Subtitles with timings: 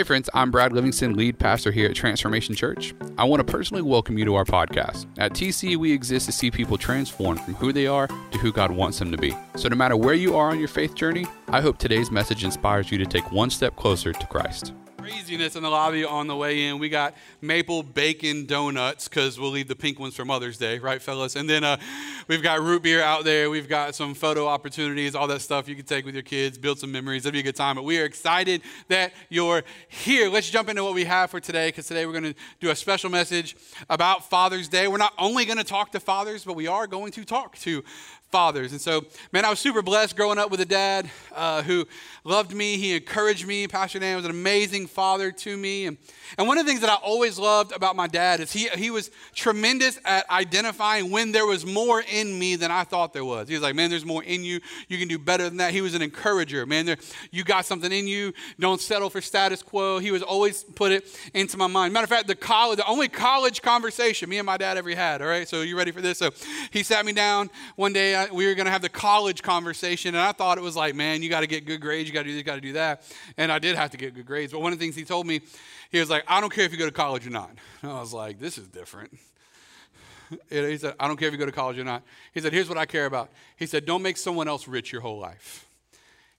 [0.00, 2.94] Hey, friends, I'm Brad Livingston, lead pastor here at Transformation Church.
[3.18, 5.04] I want to personally welcome you to our podcast.
[5.18, 8.70] At TC, we exist to see people transformed from who they are to who God
[8.70, 9.36] wants them to be.
[9.56, 12.90] So, no matter where you are on your faith journey, I hope today's message inspires
[12.90, 14.72] you to take one step closer to Christ
[15.02, 16.78] craziness in the lobby on the way in.
[16.78, 21.00] We got maple bacon donuts because we'll leave the pink ones for Mother's Day, right,
[21.00, 21.36] fellas?
[21.36, 21.78] And then uh,
[22.28, 23.50] we've got root beer out there.
[23.50, 26.78] We've got some photo opportunities, all that stuff you can take with your kids, build
[26.78, 27.24] some memories.
[27.24, 27.76] It'll be a good time.
[27.76, 30.28] But we are excited that you're here.
[30.28, 32.76] Let's jump into what we have for today because today we're going to do a
[32.76, 33.56] special message
[33.88, 34.88] about Father's Day.
[34.88, 37.82] We're not only going to talk to fathers, but we are going to talk to
[38.30, 38.72] fathers.
[38.72, 41.86] And so, man, I was super blessed growing up with a dad uh, who
[42.24, 42.76] loved me.
[42.76, 43.66] He encouraged me.
[43.66, 45.86] Pastor Dan was an amazing father to me.
[45.86, 45.96] And,
[46.38, 48.90] and one of the things that I always loved about my dad is he, he
[48.90, 53.48] was tremendous at identifying when there was more in me than I thought there was.
[53.48, 54.60] He was like, man, there's more in you.
[54.88, 55.72] You can do better than that.
[55.72, 56.66] He was an encourager.
[56.66, 56.96] Man, there,
[57.30, 58.32] you got something in you.
[58.58, 59.98] Don't settle for status quo.
[59.98, 61.92] He was always put it into my mind.
[61.92, 65.20] Matter of fact, the college, the only college conversation me and my dad ever had,
[65.20, 65.48] all right?
[65.48, 66.18] So you ready for this?
[66.18, 66.30] So
[66.70, 70.22] he sat me down one day we were going to have the college conversation, and
[70.22, 72.28] I thought it was like, man, you got to get good grades, you got to
[72.28, 73.02] do this, got to do that.
[73.36, 74.52] And I did have to get good grades.
[74.52, 75.40] But one of the things he told me,
[75.90, 77.50] he was like, I don't care if you go to college or not.
[77.82, 79.18] And I was like, this is different.
[80.48, 82.02] He said, I don't care if you go to college or not.
[82.32, 83.30] He said, here's what I care about.
[83.56, 85.66] He said, don't make someone else rich your whole life.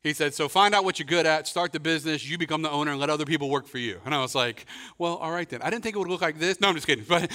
[0.01, 2.71] He said, so find out what you're good at, start the business, you become the
[2.71, 3.99] owner, and let other people work for you.
[4.03, 4.65] And I was like,
[4.97, 5.61] well, all right then.
[5.61, 6.59] I didn't think it would look like this.
[6.59, 7.05] No, I'm just kidding.
[7.07, 7.29] But,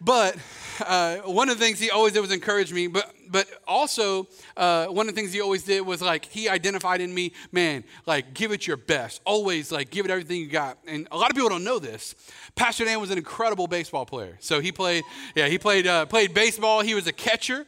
[0.00, 0.36] but
[0.84, 4.86] uh, one of the things he always did was encourage me, but but also uh,
[4.86, 8.34] one of the things he always did was like he identified in me, man, like
[8.34, 9.20] give it your best.
[9.24, 10.78] Always like give it everything you got.
[10.86, 12.14] And a lot of people don't know this.
[12.54, 14.36] Pastor Dan was an incredible baseball player.
[14.40, 15.02] So he played,
[15.34, 16.82] yeah, he played uh, played baseball.
[16.82, 17.66] He was a catcher.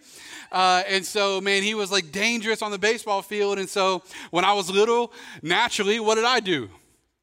[0.51, 3.59] Uh, and so, man, he was like dangerous on the baseball field.
[3.59, 6.71] And so, when I was little, naturally, what did I do?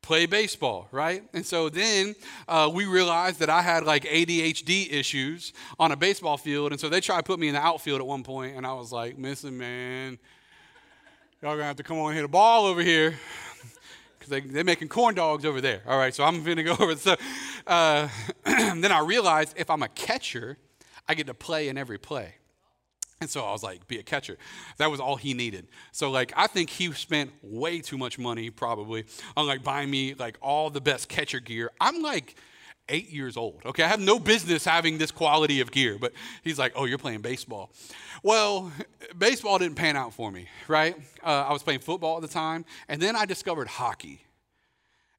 [0.05, 1.23] Play baseball, right?
[1.33, 2.15] And so then
[2.47, 6.71] uh, we realized that I had like ADHD issues on a baseball field.
[6.71, 8.73] And so they tried to put me in the outfield at one point, and I
[8.73, 10.19] was like, missing, man.
[11.41, 13.15] Y'all gonna have to come on and hit a ball over here.
[14.17, 15.83] Because they, they're making corn dogs over there.
[15.85, 16.95] All right, so I'm gonna go over.
[16.95, 17.15] So
[17.67, 18.07] uh,
[18.45, 20.57] then I realized if I'm a catcher,
[21.07, 22.33] I get to play in every play.
[23.21, 24.37] And so I was like, be a catcher.
[24.77, 25.67] That was all he needed.
[25.91, 29.05] So like I think he spent way too much money probably
[29.37, 31.71] on like buying me like all the best catcher gear.
[31.79, 32.35] I'm like
[32.89, 33.61] eight years old.
[33.65, 36.97] Okay, I have no business having this quality of gear, but he's like, oh, you're
[36.97, 37.71] playing baseball.
[38.21, 38.71] Well,
[39.17, 40.95] baseball didn't pan out for me, right?
[41.23, 44.21] Uh, I was playing football at the time, and then I discovered hockey.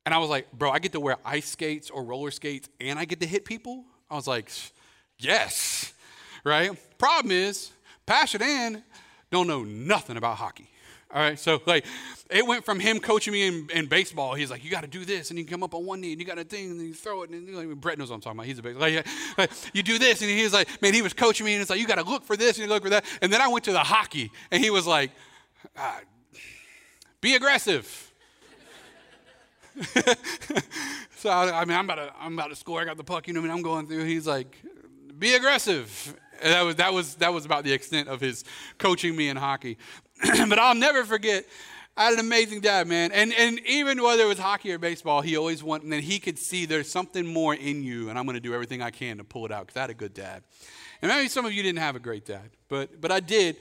[0.04, 2.96] And I was like, bro, I get to wear ice skates or roller skates and
[2.96, 3.84] I get to hit people?
[4.08, 4.52] I was like,
[5.18, 5.92] yes,
[6.44, 6.70] right?
[6.96, 7.72] Problem is,
[8.06, 8.82] Pastor Dan
[9.30, 10.70] don't know nothing about hockey.
[11.12, 11.84] All right, so like
[12.30, 14.34] it went from him coaching me in, in baseball.
[14.34, 16.20] He's like, you got to do this, and you come up on one knee, and
[16.20, 18.38] you got a thing, and you throw it, and like, Brett knows what I'm talking
[18.38, 18.46] about.
[18.46, 19.06] He's a big like,
[19.72, 21.86] you do this, and he's like, man, he was coaching me, and it's like you
[21.86, 23.04] got to look for this and you look for that.
[23.22, 25.10] And then I went to the hockey, and he was like,
[25.76, 26.00] ah,
[27.20, 28.12] be aggressive.
[31.16, 32.80] so I, I, mean, I'm about to I'm about to score.
[32.80, 33.28] I got the puck.
[33.28, 34.04] You know, I mean, I'm going through.
[34.04, 34.56] He's like,
[35.18, 36.16] be aggressive.
[36.42, 38.44] That was, that, was, that was about the extent of his
[38.78, 39.78] coaching me in hockey.
[40.48, 41.44] but I'll never forget,
[41.96, 43.10] I had an amazing dad, man.
[43.12, 46.38] And, and even whether it was hockey or baseball, he always wanted, and he could
[46.38, 49.24] see there's something more in you, and I'm going to do everything I can to
[49.24, 50.42] pull it out because I had a good dad.
[51.00, 53.56] And maybe some of you didn't have a great dad, but, but I did.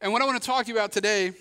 [0.00, 1.32] And what I want to talk to you about today,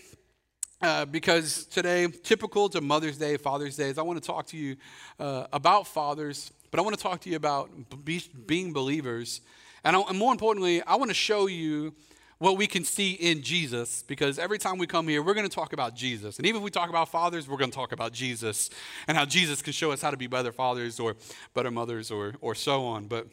[0.82, 4.58] uh, because today, typical to Mother's Day, Father's Day, is I want to talk to
[4.58, 4.78] you
[5.20, 7.70] uh, about fathers, but I want to talk to you about
[8.04, 9.42] be, being believers
[9.84, 11.94] and, I, and more importantly, I want to show you
[12.40, 15.56] what we can see in Jesus because every time we come here, we're going to
[15.56, 16.38] talk about Jesus.
[16.38, 18.70] And even if we talk about fathers, we're going to talk about Jesus
[19.08, 21.16] and how Jesus can show us how to be better fathers or
[21.54, 23.08] better mothers or, or so on.
[23.08, 23.28] But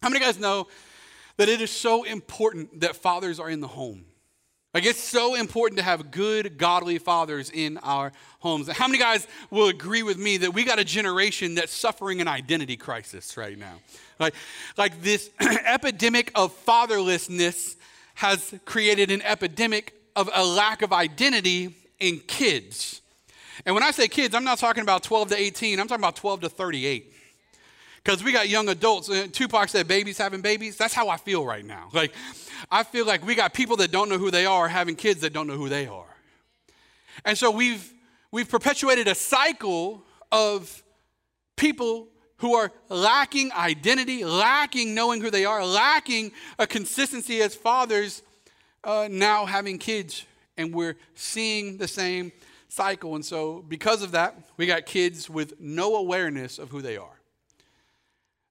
[0.00, 0.66] how many of guys know
[1.36, 4.04] that it is so important that fathers are in the home?
[4.74, 8.10] Like it's so important to have good, godly fathers in our
[8.40, 8.68] homes.
[8.68, 12.28] How many guys will agree with me that we got a generation that's suffering an
[12.28, 13.74] identity crisis right now?
[14.18, 14.34] Like,
[14.78, 17.76] like this epidemic of fatherlessness
[18.14, 23.02] has created an epidemic of a lack of identity in kids.
[23.66, 26.16] And when I say kids, I'm not talking about 12 to 18, I'm talking about
[26.16, 27.12] 12 to 38
[28.02, 29.08] because we got young adults.
[29.08, 30.76] Uh, Tupac said babies having babies.
[30.76, 31.88] That's how I feel right now.
[31.92, 32.12] Like,
[32.70, 35.32] I feel like we got people that don't know who they are having kids that
[35.32, 36.06] don't know who they are.
[37.24, 37.92] And so we've,
[38.30, 40.82] we've perpetuated a cycle of
[41.56, 42.08] people
[42.38, 48.22] who are lacking identity, lacking knowing who they are, lacking a consistency as fathers,
[48.82, 50.26] uh, now having kids.
[50.56, 52.32] And we're seeing the same
[52.68, 53.14] cycle.
[53.14, 57.11] And so, because of that, we got kids with no awareness of who they are.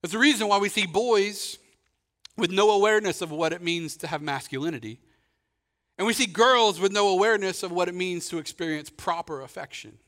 [0.02, 1.58] That's the reason why we see boys
[2.36, 4.98] with no awareness of what it means to have masculinity.
[5.96, 9.98] And we see girls with no awareness of what it means to experience proper affection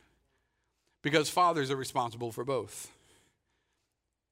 [1.02, 2.90] because fathers are responsible for both.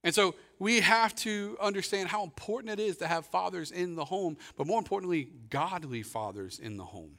[0.03, 4.07] And so we have to understand how important it is to have fathers in the
[4.07, 7.19] home, but more importantly, godly fathers in the home.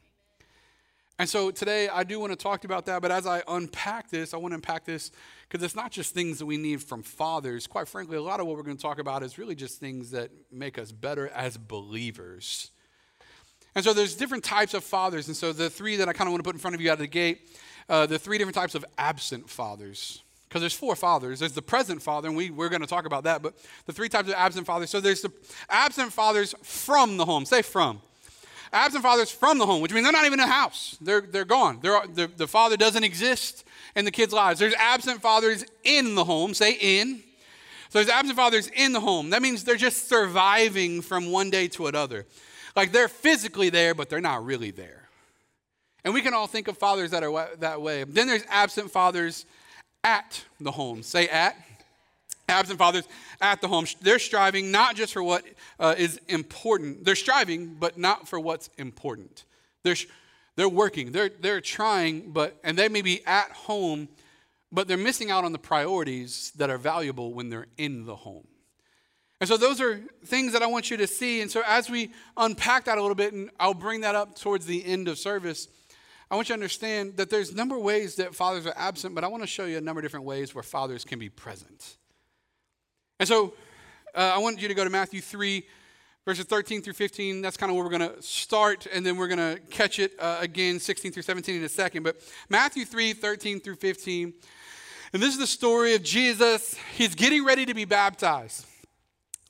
[1.20, 4.34] And so today I do want to talk about that, but as I unpack this,
[4.34, 5.12] I want to unpack this
[5.48, 7.68] because it's not just things that we need from fathers.
[7.68, 10.12] Quite frankly, a lot of what we're going to talk about is really just things
[10.12, 12.72] that make us better as believers.
[13.76, 15.28] And so there's different types of fathers.
[15.28, 16.90] And so the three that I kind of want to put in front of you
[16.90, 17.48] out of the gate,
[17.90, 20.24] uh, the three different types of absent fathers.
[20.50, 21.40] Because there's four fathers.
[21.40, 23.56] There's the present father, and we, we're going to talk about that, but
[23.88, 24.92] the three types of absent fathers.
[24.92, 25.32] So there's the
[25.70, 27.46] absent fathers from the home.
[27.46, 28.02] Say from
[28.74, 30.98] absent fathers from the home, which means they're not even in the house.
[31.00, 31.80] They're, they're gone.
[31.82, 33.64] They're, the, the father doesn't exist
[33.96, 34.60] in the kids' lives.
[34.60, 36.54] There's absent fathers in the home.
[36.54, 37.22] Say in.
[37.90, 39.30] So there's absent fathers in the home.
[39.30, 42.26] That means they're just surviving from one day to another.
[42.76, 45.08] Like they're physically there, but they're not really there.
[46.04, 48.04] And we can all think of fathers that are that way.
[48.04, 49.46] Then there's absent fathers
[50.04, 51.04] at the home.
[51.04, 51.56] Say at
[52.50, 53.08] absent fathers
[53.42, 53.86] at the home.
[54.02, 55.44] They're striving not just for what
[55.80, 57.06] uh, is important.
[57.06, 59.46] They're striving, but not for what's important.
[59.84, 59.96] They're,
[60.56, 61.12] they're working.
[61.12, 64.10] They're, they're trying, but and they may be at home,
[64.72, 68.48] but they're missing out on the priorities that are valuable when they're in the home.
[69.40, 71.42] And so those are things that I want you to see.
[71.42, 74.66] And so as we unpack that a little bit, and I'll bring that up towards
[74.66, 75.68] the end of service,
[76.32, 79.14] I want you to understand that there's a number of ways that fathers are absent,
[79.14, 81.30] but I want to show you a number of different ways where fathers can be
[81.30, 81.98] present.
[83.24, 83.54] And so
[84.16, 85.64] uh, I want you to go to Matthew 3,
[86.26, 87.42] verses 13 through 15.
[87.42, 90.12] That's kind of where we're going to start, and then we're going to catch it
[90.20, 92.04] uh, again, 16 through 17 in a second.
[92.04, 92.18] But
[92.50, 94.34] Matthew 3, 13 through 15.
[95.14, 96.76] And this is the story of Jesus.
[96.98, 98.66] He's getting ready to be baptized.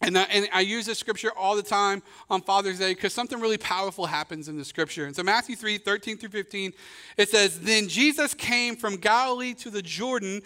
[0.04, 3.58] And, and I use this scripture all the time on Father's Day because something really
[3.58, 5.06] powerful happens in the scripture.
[5.06, 6.74] And so, Matthew 3 13 through 15,
[7.18, 10.44] it says, Then Jesus came from Galilee to the Jordan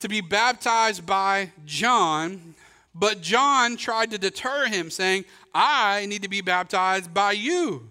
[0.00, 2.54] to be baptized by John.
[2.98, 5.24] But John tried to deter him, saying,
[5.54, 7.90] I need to be baptized by you.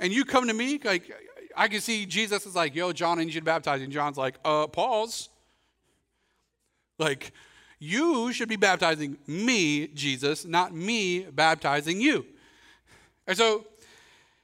[0.00, 0.80] And you come to me?
[0.82, 1.10] Like,
[1.56, 3.80] I can see Jesus is like, Yo, John, I need you to baptize.
[3.80, 5.28] And John's like, Uh, pause.
[6.98, 7.32] Like,
[7.78, 12.26] you should be baptizing me, Jesus, not me baptizing you.
[13.26, 13.66] And so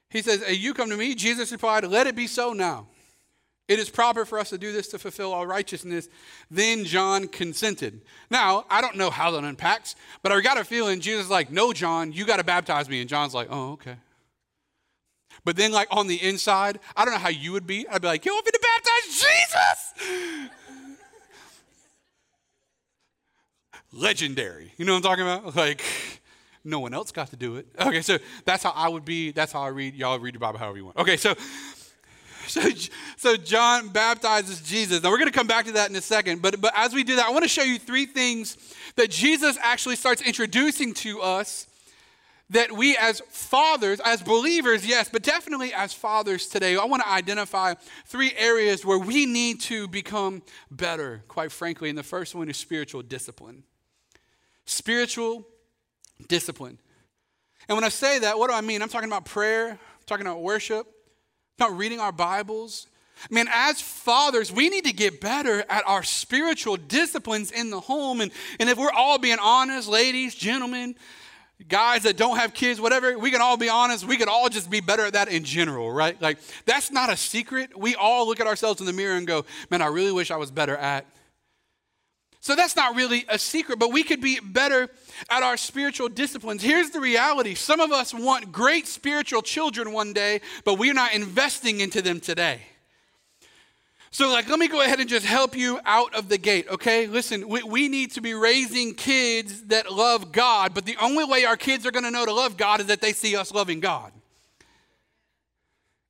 [0.09, 1.15] he says, hey, You come to me.
[1.17, 2.87] Jesus replied, Let it be so now.
[3.69, 6.09] It is proper for us to do this to fulfill all righteousness.
[6.51, 8.03] Then John consented.
[8.31, 11.51] Now, I don't know how that unpacks, but I got a feeling Jesus is like,
[11.51, 13.01] No, John, you got to baptize me.
[13.01, 13.97] And John's like, Oh, okay.
[15.45, 17.89] But then, like on the inside, I don't know how you would be.
[17.89, 19.25] I'd be like, You want me to baptize
[19.99, 20.51] Jesus?
[23.93, 24.73] Legendary.
[24.77, 25.57] You know what I'm talking about?
[25.57, 25.83] Like,
[26.67, 27.67] no one else got to do it.
[27.81, 29.31] Okay, so that's how I would be.
[29.31, 29.95] That's how I read.
[29.95, 30.97] Y'all read your Bible however you want.
[30.99, 31.35] Okay, so
[32.49, 32.61] so,
[33.17, 35.03] so John baptizes Jesus.
[35.03, 36.43] Now we're going to come back to that in a second.
[36.43, 38.57] But, but as we do that, I want to show you three things
[38.97, 41.67] that Jesus actually starts introducing to us
[42.51, 47.09] that we as fathers, as believers, yes, but definitely as fathers today, I want to
[47.09, 47.75] identify
[48.07, 51.89] three areas where we need to become better, quite frankly.
[51.89, 53.65] And the first one is spiritual discipline.
[54.65, 55.45] Spiritual
[56.29, 56.79] discipline.
[57.69, 58.81] And when I say that, what do I mean?
[58.81, 60.87] I'm talking about prayer, I'm talking about worship,
[61.59, 62.87] not reading our Bibles.
[63.19, 67.81] I mean, as fathers, we need to get better at our spiritual disciplines in the
[67.81, 68.21] home.
[68.21, 70.97] And, and if we're all being honest, ladies, gentlemen,
[71.67, 74.07] guys that don't have kids, whatever, we can all be honest.
[74.07, 76.21] We could all just be better at that in general, right?
[76.21, 77.79] Like, that's not a secret.
[77.79, 80.37] We all look at ourselves in the mirror and go, man, I really wish I
[80.37, 81.07] was better at
[82.47, 84.89] so that's not really a secret, but we could be better
[85.31, 86.63] at our spiritual disciplines.
[86.63, 91.13] Here's the reality some of us want great spiritual children one day, but we're not
[91.13, 92.61] investing into them today.
[94.13, 97.09] So, like, let me go ahead and just help you out of the gate, okay?
[97.09, 101.45] Listen, we, we need to be raising kids that love God, but the only way
[101.47, 104.13] our kids are gonna know to love God is that they see us loving God.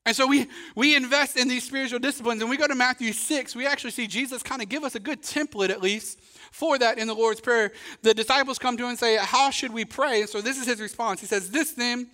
[0.06, 0.46] And so we,
[0.76, 2.40] we invest in these spiritual disciplines.
[2.40, 5.00] And we go to Matthew 6, we actually see Jesus kind of give us a
[5.00, 6.20] good template, at least,
[6.52, 7.72] for that in the Lord's Prayer.
[8.02, 10.20] The disciples come to him and say, How should we pray?
[10.20, 11.20] And so this is his response.
[11.20, 12.08] He says, This then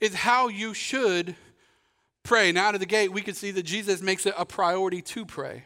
[0.00, 1.36] is how you should
[2.24, 2.50] pray.
[2.50, 5.24] Now, out of the gate, we can see that Jesus makes it a priority to
[5.24, 5.64] pray.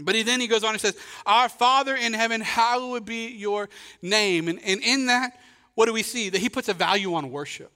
[0.00, 3.68] But he, then he goes on and says, Our Father in heaven, hallowed be your
[4.02, 4.48] name.
[4.48, 5.38] And, and in that,
[5.76, 6.30] what do we see?
[6.30, 7.70] That he puts a value on worship.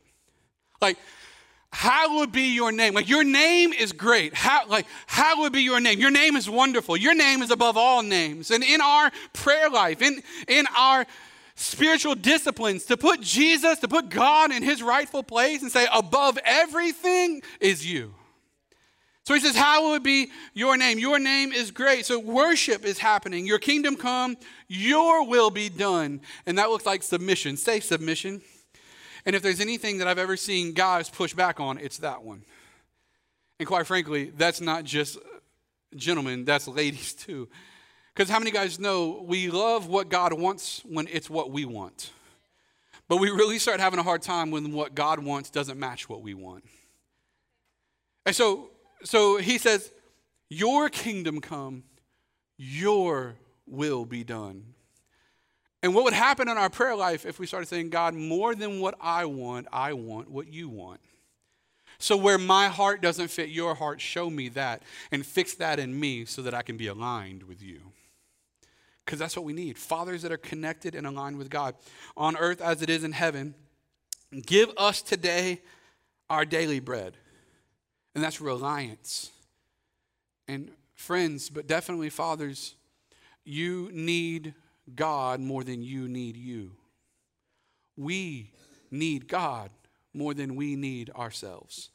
[0.81, 0.99] Like,
[1.73, 2.95] hallowed be your name.
[2.95, 4.35] Like your name is great.
[4.35, 5.99] How, like hallowed be your name.
[5.99, 6.97] Your name is wonderful.
[6.97, 8.51] Your name is above all names.
[8.51, 11.07] And in our prayer life, in, in our
[11.55, 16.39] spiritual disciplines, to put Jesus, to put God in his rightful place and say, above
[16.45, 18.15] everything is you.
[19.29, 20.99] So he says, Hallowed be your name.
[20.99, 22.07] Your name is great.
[22.07, 23.45] So worship is happening.
[23.45, 26.23] Your kingdom come, your will be done.
[26.47, 27.59] And that looks like submission.
[27.59, 28.41] Say submission.
[29.29, 32.45] And if there's anything that I've ever seen guys push back on, it's that one.
[33.59, 35.19] And quite frankly, that's not just
[35.95, 37.47] gentlemen, that's ladies too.
[38.15, 42.11] Because how many guys know we love what God wants when it's what we want?
[43.07, 46.23] But we really start having a hard time when what God wants doesn't match what
[46.23, 46.65] we want.
[48.25, 48.71] And so
[49.05, 49.93] so he says,
[50.49, 51.83] Your kingdom come,
[52.57, 53.35] your
[53.67, 54.73] will be done.
[55.83, 58.81] And what would happen in our prayer life if we started saying, God, more than
[58.81, 61.01] what I want, I want what you want?
[62.01, 65.99] So, where my heart doesn't fit your heart, show me that and fix that in
[65.99, 67.81] me so that I can be aligned with you.
[69.05, 71.75] Because that's what we need fathers that are connected and aligned with God
[72.17, 73.55] on earth as it is in heaven.
[74.47, 75.61] Give us today
[76.29, 77.17] our daily bread
[78.19, 79.31] and that's reliance.
[80.49, 82.75] And friends, but definitely fathers,
[83.45, 84.55] you need
[84.95, 86.73] God more than you need you.
[87.97, 88.53] We
[88.91, 89.71] need God
[90.15, 91.91] more than we need ourselves.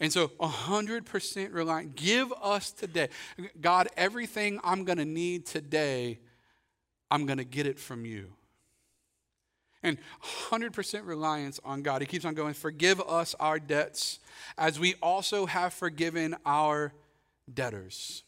[0.00, 1.94] And so 100% reliant.
[1.94, 3.08] Give us today.
[3.60, 6.18] God, everything I'm going to need today,
[7.10, 8.32] I'm going to get it from you.
[9.82, 9.98] And
[10.50, 12.00] 100% reliance on God.
[12.00, 14.18] He keeps on going, forgive us our debts
[14.56, 16.92] as we also have forgiven our
[17.52, 18.24] debtors.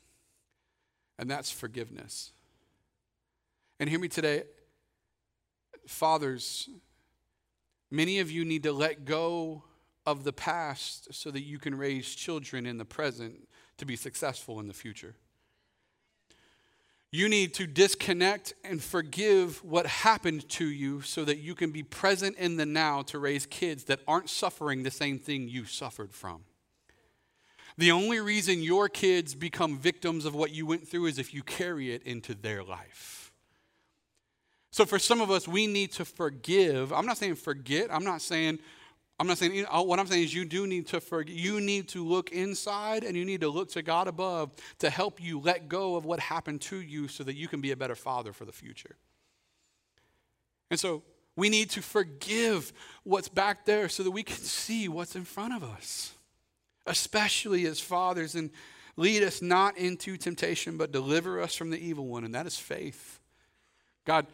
[1.18, 2.32] And that's forgiveness.
[3.78, 4.44] And hear me today,
[5.86, 6.68] fathers,
[7.90, 9.64] many of you need to let go
[10.06, 14.60] of the past so that you can raise children in the present to be successful
[14.60, 15.14] in the future.
[17.12, 21.82] You need to disconnect and forgive what happened to you so that you can be
[21.82, 26.12] present in the now to raise kids that aren't suffering the same thing you suffered
[26.12, 26.42] from.
[27.78, 31.42] The only reason your kids become victims of what you went through is if you
[31.42, 33.25] carry it into their life.
[34.70, 36.92] So, for some of us, we need to forgive.
[36.92, 38.58] I'm not saying forget, I'm not saying
[39.18, 42.04] I'm not saying, what I'm saying is you do need to forget, you need to
[42.04, 45.96] look inside and you need to look to God above to help you let go
[45.96, 48.52] of what happened to you so that you can be a better father for the
[48.52, 48.96] future.
[50.70, 51.02] And so
[51.34, 55.54] we need to forgive what's back there so that we can see what's in front
[55.54, 56.12] of us,
[56.86, 58.50] especially as fathers, and
[58.96, 62.58] lead us not into temptation, but deliver us from the evil one, and that is
[62.58, 63.20] faith.
[64.04, 64.26] God,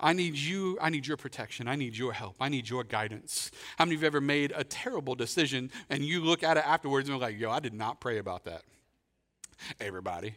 [0.00, 3.50] I need you, I need your protection, I need your help, I need your guidance.
[3.76, 6.66] How many of you have ever made a terrible decision and you look at it
[6.66, 8.62] afterwards and you are like, yo, I did not pray about that?
[9.80, 10.34] Everybody.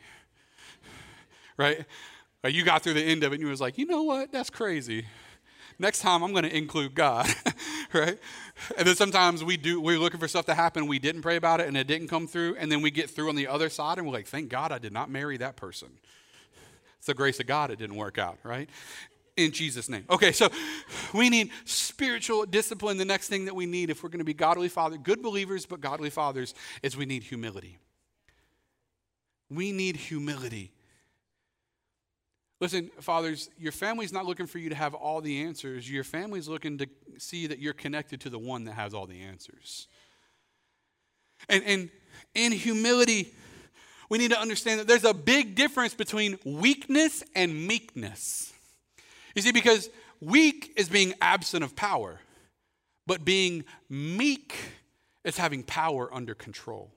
[1.58, 1.86] Right?
[2.46, 4.32] You got through the end of it and you was like, you know what?
[4.32, 5.06] That's crazy.
[5.78, 7.28] Next time I'm going to include God,
[7.94, 8.18] right?
[8.78, 11.62] And then sometimes we do, we're looking for stuff to happen, we didn't pray about
[11.62, 13.98] it and it didn't come through, and then we get through on the other side
[13.98, 15.88] and we're like, thank God I did not marry that person.
[16.98, 18.70] It's the grace of God it didn't work out, right?
[19.46, 20.06] In Jesus' name.
[20.10, 20.50] Okay, so
[21.14, 22.98] we need spiritual discipline.
[22.98, 25.66] The next thing that we need if we're going to be godly fathers, good believers,
[25.66, 26.54] but godly fathers,
[26.84, 27.80] is we need humility.
[29.50, 30.72] We need humility.
[32.60, 35.90] Listen, fathers, your family's not looking for you to have all the answers.
[35.90, 39.22] Your family's looking to see that you're connected to the one that has all the
[39.22, 39.88] answers.
[41.48, 41.90] And, and
[42.36, 43.34] in humility,
[44.10, 48.52] we need to understand that there's a big difference between weakness and meekness.
[49.36, 52.20] You see, because weak is being absent of power,
[53.08, 54.56] but being meek
[55.24, 56.92] is having power under control.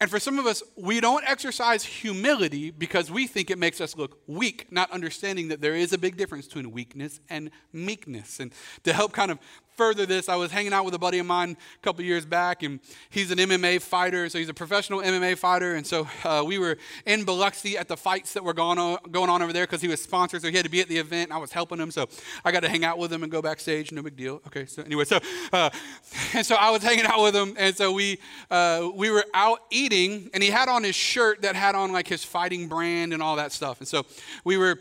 [0.00, 3.96] And for some of us, we don't exercise humility because we think it makes us
[3.96, 8.40] look weak, not understanding that there is a big difference between weakness and meekness.
[8.40, 8.50] And
[8.84, 9.38] to help kind of
[9.80, 12.62] further this, I was hanging out with a buddy of mine a couple years back,
[12.62, 14.28] and he's an MMA fighter.
[14.28, 15.74] So he's a professional MMA fighter.
[15.74, 19.30] And so uh, we were in Biloxi at the fights that were going on, going
[19.30, 20.42] on over there because he was sponsored.
[20.42, 21.32] So he had to be at the event.
[21.32, 21.90] I was helping him.
[21.90, 22.10] So
[22.44, 23.90] I got to hang out with him and go backstage.
[23.90, 24.42] No big deal.
[24.48, 24.66] Okay.
[24.66, 25.18] So anyway, so,
[25.50, 25.70] uh,
[26.34, 27.54] and so I was hanging out with him.
[27.56, 28.18] And so we,
[28.50, 32.06] uh, we were out eating, and he had on his shirt that had on like
[32.06, 33.78] his fighting brand and all that stuff.
[33.78, 34.04] And so
[34.44, 34.78] we were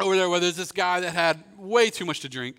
[0.00, 2.56] over there where there's this guy that had way too much to drink.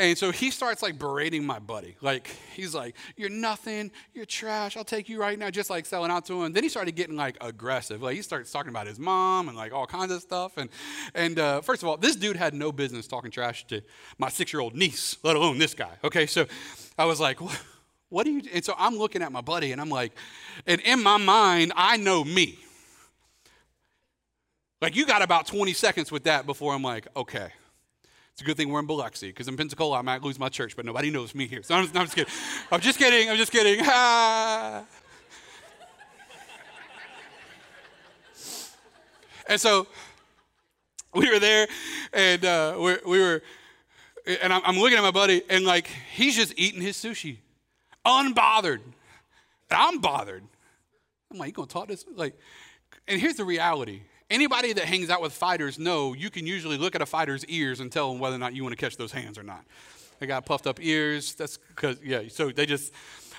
[0.00, 1.94] And so he starts like berating my buddy.
[2.00, 3.90] Like, he's like, You're nothing.
[4.14, 4.78] You're trash.
[4.78, 5.50] I'll take you right now.
[5.50, 6.54] Just like selling out to him.
[6.54, 8.00] Then he started getting like aggressive.
[8.00, 10.56] Like, he starts talking about his mom and like all kinds of stuff.
[10.56, 10.70] And,
[11.14, 13.82] and uh, first of all, this dude had no business talking trash to
[14.16, 15.92] my six year old niece, let alone this guy.
[16.02, 16.46] Okay, so
[16.96, 17.38] I was like,
[18.08, 20.12] what do you, and so I'm looking at my buddy and I'm like,
[20.66, 22.58] and in my mind, I know me.
[24.80, 27.50] Like, you got about 20 seconds with that before I'm like, okay.
[28.40, 30.74] It's a good thing we're in Biloxi because in Pensacola I might lose my church,
[30.74, 31.62] but nobody knows me here.
[31.62, 32.32] So I'm just, I'm just kidding.
[32.72, 33.28] I'm just kidding.
[33.28, 33.80] I'm just kidding.
[33.84, 34.84] Ah.
[39.46, 39.86] and so
[41.12, 41.68] we were there,
[42.14, 43.42] and uh, we, we were,
[44.26, 47.36] and I'm, I'm looking at my buddy, and like he's just eating his sushi,
[48.06, 48.80] unbothered.
[48.80, 48.92] And
[49.70, 50.44] I'm bothered.
[51.30, 52.06] I'm like, you gonna talk this?
[52.14, 52.38] Like,
[53.06, 54.00] and here's the reality.
[54.30, 57.80] Anybody that hangs out with fighters know you can usually look at a fighter's ears
[57.80, 59.64] and tell them whether or not you want to catch those hands or not.
[60.20, 61.34] They got puffed up ears.
[61.34, 62.92] That's because, yeah, so they just,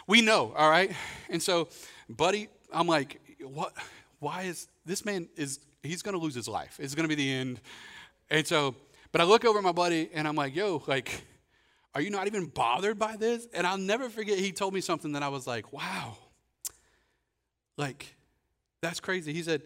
[0.05, 0.91] we know, all right?
[1.29, 1.69] And so,
[2.09, 3.73] buddy, I'm like, what?
[4.19, 6.77] Why is this man is, he's to lose his life.
[6.79, 7.61] It's to be the end.
[8.29, 8.75] And so,
[9.11, 11.23] but I look over my buddy and I'm like, yo, like,
[11.95, 13.47] are you not even bothered by this?
[13.53, 16.17] And I'll never forget, he told me something that I was like, wow,
[17.77, 18.15] like,
[18.81, 19.33] that's crazy.
[19.33, 19.61] He said,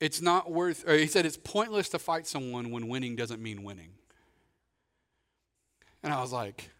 [0.00, 3.62] it's not worth, or he said, it's pointless to fight someone when winning doesn't mean
[3.62, 3.90] winning.
[6.02, 6.70] And I was like,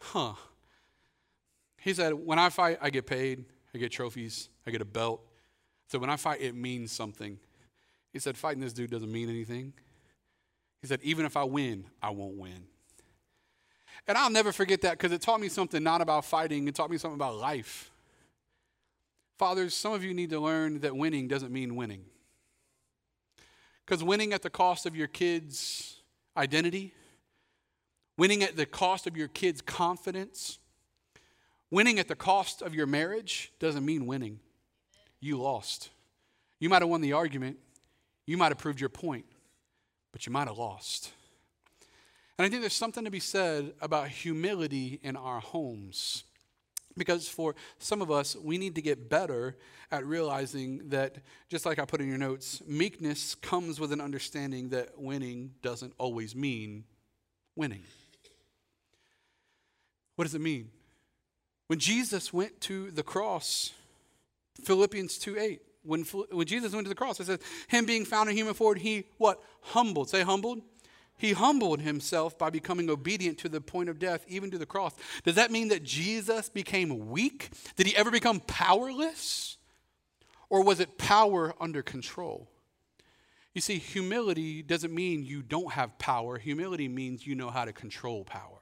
[0.00, 0.32] huh.
[1.76, 3.44] He said, when I fight, I get paid,
[3.74, 5.20] I get trophies, I get a belt.
[5.88, 7.38] So when I fight, it means something.
[8.12, 9.74] He said, fighting this dude doesn't mean anything.
[10.80, 12.66] He said, even if I win, I won't win.
[14.06, 16.90] And I'll never forget that because it taught me something not about fighting, it taught
[16.90, 17.90] me something about life.
[19.38, 22.04] Fathers, some of you need to learn that winning doesn't mean winning.
[23.84, 26.00] Because winning at the cost of your kids'
[26.36, 26.94] identity,
[28.16, 30.58] winning at the cost of your kids' confidence,
[31.70, 34.40] winning at the cost of your marriage doesn't mean winning.
[35.20, 35.90] You lost.
[36.60, 37.58] You might have won the argument,
[38.26, 39.26] you might have proved your point,
[40.12, 41.12] but you might have lost.
[42.38, 46.24] And I think there's something to be said about humility in our homes.
[46.96, 49.56] Because for some of us, we need to get better
[49.90, 51.16] at realizing that,
[51.48, 55.92] just like I put in your notes, meekness comes with an understanding that winning doesn't
[55.98, 56.84] always mean
[57.56, 57.82] winning.
[60.16, 60.70] What does it mean?
[61.66, 63.72] When Jesus went to the cross,
[64.62, 68.30] Philippians 2 8, when, when Jesus went to the cross, it says, Him being found
[68.30, 69.42] in human form, He what?
[69.62, 70.10] Humbled.
[70.10, 70.62] Say humbled
[71.16, 74.94] he humbled himself by becoming obedient to the point of death, even to the cross.
[75.24, 77.50] Does that mean that Jesus became weak?
[77.76, 79.56] Did he ever become powerless?
[80.50, 82.50] Or was it power under control?
[83.54, 87.72] You see, humility doesn't mean you don't have power, humility means you know how to
[87.72, 88.60] control power.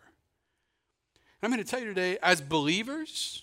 [1.41, 3.43] And I'm going to tell you today, as believers,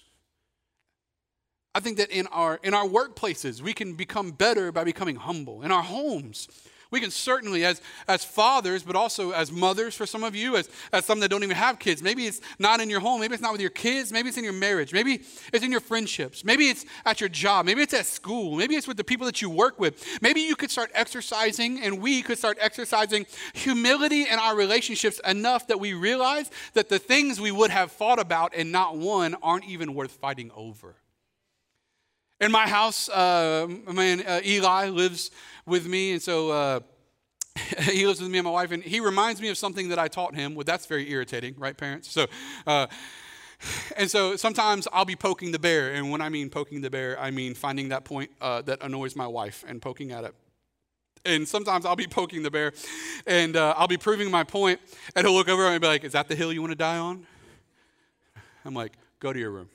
[1.74, 5.64] I think that in our in our workplaces we can become better by becoming humble.
[5.64, 6.48] In our homes,
[6.92, 10.70] we can certainly, as, as fathers, but also as mothers for some of you, as,
[10.92, 13.44] as some that don't even have kids, maybe it's not in your home, maybe it's
[13.44, 15.22] not with your kids, maybe it's in your marriage, maybe
[15.54, 18.88] it's in your friendships, maybe it's at your job, maybe it's at school, maybe it's
[18.88, 20.04] with the people that you work with.
[20.22, 25.68] Maybe you could start exercising, and we could start exercising humility in our relationships enough
[25.68, 29.66] that we realize that the things we would have fought about and not won aren't
[29.66, 30.96] even worth fighting over.
[32.42, 35.30] In my house, uh, man, uh, Eli lives
[35.66, 36.80] with me, and so uh,
[37.82, 40.08] he lives with me and my wife, and he reminds me of something that I
[40.08, 40.56] taught him.
[40.56, 42.10] Well, that's very irritating, right, parents?
[42.10, 42.28] So,
[42.66, 42.88] uh,
[43.98, 47.20] and so sometimes I'll be poking the bear, and when I mean poking the bear,
[47.20, 50.34] I mean finding that point uh, that annoys my wife and poking at it.
[51.26, 52.72] And sometimes I'll be poking the bear,
[53.28, 54.80] and uh, I'll be proving my point,
[55.14, 57.00] and he'll look over and be like, "Is that the hill you want to die
[57.00, 57.28] on?"
[58.64, 59.70] I'm like, "Go to your room."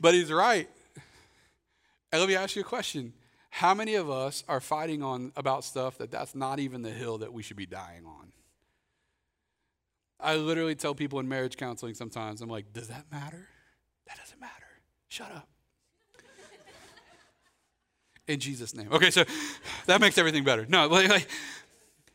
[0.00, 0.68] But he's right.
[2.12, 3.12] And let me ask you a question.
[3.50, 7.18] How many of us are fighting on about stuff that that's not even the hill
[7.18, 8.32] that we should be dying on?
[10.20, 13.48] I literally tell people in marriage counseling sometimes, I'm like, does that matter?
[14.08, 14.52] That doesn't matter.
[15.08, 15.48] Shut up.
[18.28, 18.88] in Jesus' name.
[18.92, 19.24] Okay, so
[19.86, 20.66] that makes everything better.
[20.68, 21.28] No, like, like,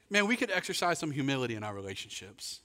[0.09, 2.61] man, we could exercise some humility in our relationships.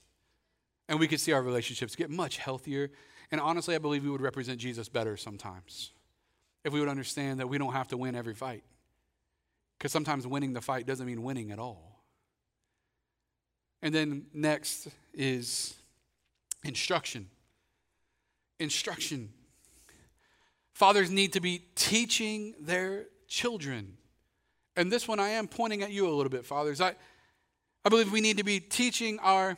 [0.89, 2.89] And we could see our relationships get much healthier
[3.31, 5.91] and honestly, I believe we would represent Jesus better sometimes
[6.63, 8.63] if we would understand that we don't have to win every fight.
[9.77, 12.01] Because sometimes winning the fight doesn't mean winning at all.
[13.81, 15.75] And then next is
[16.63, 17.29] instruction.
[18.59, 19.29] Instruction.
[20.73, 23.97] Fathers need to be teaching their children.
[24.75, 26.81] And this one I am pointing at you a little bit, fathers.
[26.81, 26.95] I,
[27.85, 29.57] I believe we need to be teaching our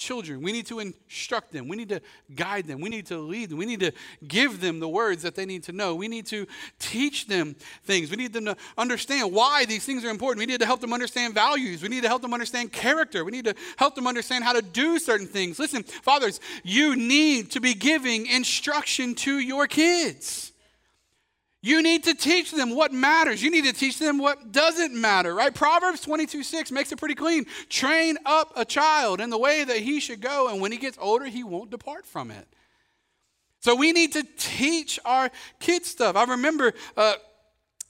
[0.00, 0.40] children.
[0.40, 1.68] We need to instruct them.
[1.68, 2.00] We need to
[2.34, 2.80] guide them.
[2.80, 3.58] We need to lead them.
[3.58, 3.92] We need to
[4.26, 5.94] give them the words that they need to know.
[5.94, 6.46] We need to
[6.78, 8.10] teach them things.
[8.10, 10.38] We need them to understand why these things are important.
[10.38, 11.82] We need to help them understand values.
[11.82, 13.24] We need to help them understand character.
[13.24, 15.58] We need to help them understand how to do certain things.
[15.58, 20.49] Listen, fathers, you need to be giving instruction to your kids.
[21.62, 23.42] You need to teach them what matters.
[23.42, 25.54] You need to teach them what doesn't matter, right?
[25.54, 27.44] Proverbs 22 6 makes it pretty clean.
[27.68, 30.96] Train up a child in the way that he should go, and when he gets
[31.00, 32.48] older, he won't depart from it.
[33.60, 36.16] So we need to teach our kids stuff.
[36.16, 37.14] I remember uh,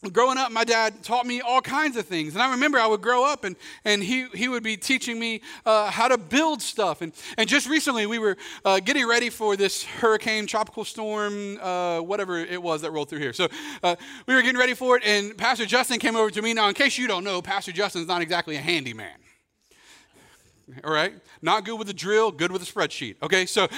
[0.08, 2.34] growing up, my dad taught me all kinds of things.
[2.34, 5.42] And I remember I would grow up and, and he, he would be teaching me
[5.66, 7.02] uh, how to build stuff.
[7.02, 12.00] And, and just recently, we were uh, getting ready for this hurricane, tropical storm, uh,
[12.00, 13.34] whatever it was that rolled through here.
[13.34, 13.48] So
[13.82, 16.54] uh, we were getting ready for it, and Pastor Justin came over to me.
[16.54, 19.16] Now, in case you don't know, Pastor Justin's not exactly a handyman.
[20.84, 21.12] All right?
[21.42, 23.16] Not good with a drill, good with a spreadsheet.
[23.22, 23.44] Okay?
[23.44, 23.68] So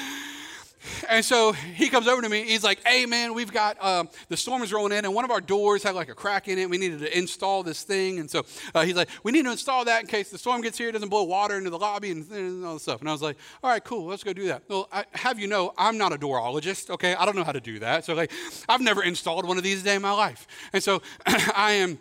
[1.09, 2.45] and so he comes over to me.
[2.45, 5.31] He's like, "Hey, man, we've got um, the storm is rolling in, and one of
[5.31, 6.68] our doors had like a crack in it.
[6.68, 9.85] We needed to install this thing, and so uh, he's like, we need to install
[9.85, 12.29] that in case the storm gets here, it doesn't blow water into the lobby and,
[12.31, 14.62] and all this stuff." And I was like, "All right, cool, let's go do that."
[14.68, 16.90] Well, I, have you know, I'm not a doorologist.
[16.90, 18.05] Okay, I don't know how to do that.
[18.05, 18.33] So like,
[18.68, 21.99] I've never installed one of these a day in my life, and so I am.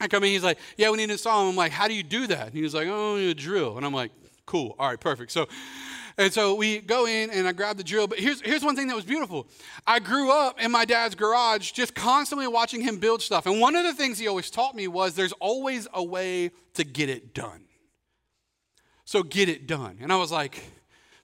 [0.00, 0.30] I come in.
[0.30, 2.46] He's like, "Yeah, we need to install them." I'm like, "How do you do that?"
[2.48, 4.10] And he was like, "Oh, you drill." And I'm like,
[4.44, 5.46] "Cool, all right, perfect." So
[6.16, 8.06] and so we go in and I grab the drill.
[8.06, 9.46] But here's, here's one thing that was beautiful.
[9.86, 13.46] I grew up in my dad's garage just constantly watching him build stuff.
[13.46, 16.84] And one of the things he always taught me was there's always a way to
[16.84, 17.64] get it done.
[19.04, 19.98] So get it done.
[20.00, 20.62] And I was like,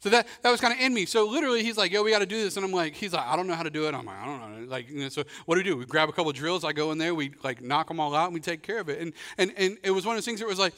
[0.00, 1.04] so that, that was kind of in me.
[1.04, 2.56] So literally, he's like, yo, we got to do this.
[2.56, 3.94] And I'm like, he's like, I don't know how to do it.
[3.94, 4.66] I'm like, I don't know.
[4.66, 5.76] Like, you know, so what do we do?
[5.76, 6.64] We grab a couple drills.
[6.64, 7.14] I go in there.
[7.14, 8.98] We like knock them all out and we take care of it.
[8.98, 10.72] And, and, and it was one of those things that was like,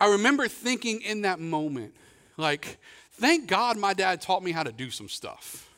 [0.00, 1.94] I remember thinking in that moment,
[2.36, 2.78] like,
[3.14, 5.68] Thank God my dad taught me how to do some stuff.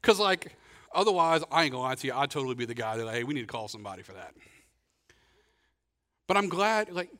[0.00, 0.56] Because, like,
[0.94, 3.24] otherwise, I ain't gonna lie to you, I'd totally be the guy that, like, hey,
[3.24, 4.34] we need to call somebody for that.
[6.26, 7.10] But I'm glad, like,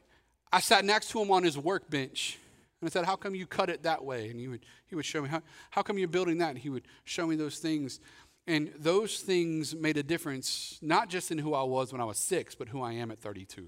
[0.53, 2.39] I sat next to him on his workbench
[2.81, 4.29] and I said, How come you cut it that way?
[4.31, 6.51] And he would, he would show me, how, how come you're building that?
[6.51, 8.01] And he would show me those things.
[8.47, 12.19] And those things made a difference, not just in who I was when I was
[12.19, 13.67] six, but who I am at 32.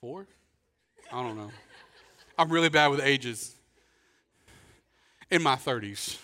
[0.00, 0.26] Four?
[1.12, 1.50] I don't know.
[2.38, 3.55] I'm really bad with ages
[5.30, 6.18] in my 30s.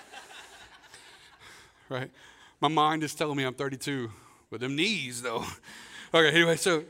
[1.88, 2.10] right?
[2.60, 4.10] My mind is telling me I'm 32
[4.50, 5.44] with them knees, though.
[6.14, 6.84] okay, anyway, so,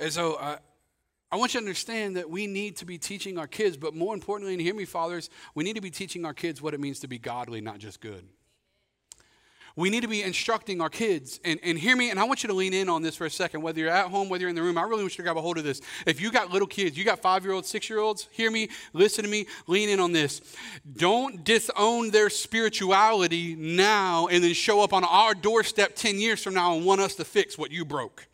[0.00, 0.58] and so uh,
[1.30, 4.14] I want you to understand that we need to be teaching our kids, but more
[4.14, 7.00] importantly, and hear me, fathers, we need to be teaching our kids what it means
[7.00, 8.28] to be godly, not just good
[9.78, 11.38] we need to be instructing our kids.
[11.44, 13.30] And, and hear me, and I want you to lean in on this for a
[13.30, 14.76] second, whether you're at home, whether you're in the room.
[14.76, 15.80] I really want you to grab a hold of this.
[16.04, 18.70] If you got little kids, you got five year olds, six year olds, hear me,
[18.92, 20.40] listen to me, lean in on this.
[20.96, 26.54] Don't disown their spirituality now and then show up on our doorstep 10 years from
[26.54, 28.26] now and want us to fix what you broke.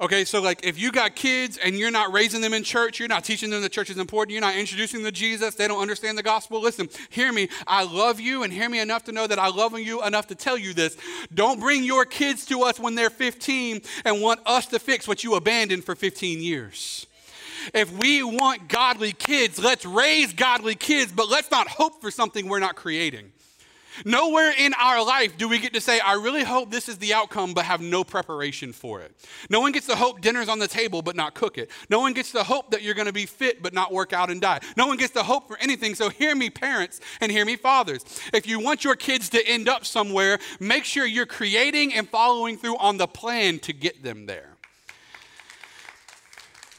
[0.00, 3.08] Okay, so like if you got kids and you're not raising them in church, you're
[3.08, 5.80] not teaching them the church is important, you're not introducing them to Jesus, they don't
[5.80, 6.60] understand the gospel.
[6.60, 7.48] Listen, hear me.
[7.66, 10.36] I love you and hear me enough to know that I love you enough to
[10.36, 10.96] tell you this.
[11.34, 15.24] Don't bring your kids to us when they're 15 and want us to fix what
[15.24, 17.06] you abandoned for 15 years.
[17.74, 22.48] If we want godly kids, let's raise godly kids, but let's not hope for something
[22.48, 23.32] we're not creating.
[24.04, 27.14] Nowhere in our life do we get to say, I really hope this is the
[27.14, 29.14] outcome, but have no preparation for it.
[29.50, 31.70] No one gets to hope dinner's on the table, but not cook it.
[31.90, 34.30] No one gets to hope that you're going to be fit, but not work out
[34.30, 34.60] and die.
[34.76, 35.94] No one gets to hope for anything.
[35.94, 38.04] So hear me, parents, and hear me, fathers.
[38.32, 42.56] If you want your kids to end up somewhere, make sure you're creating and following
[42.56, 44.56] through on the plan to get them there.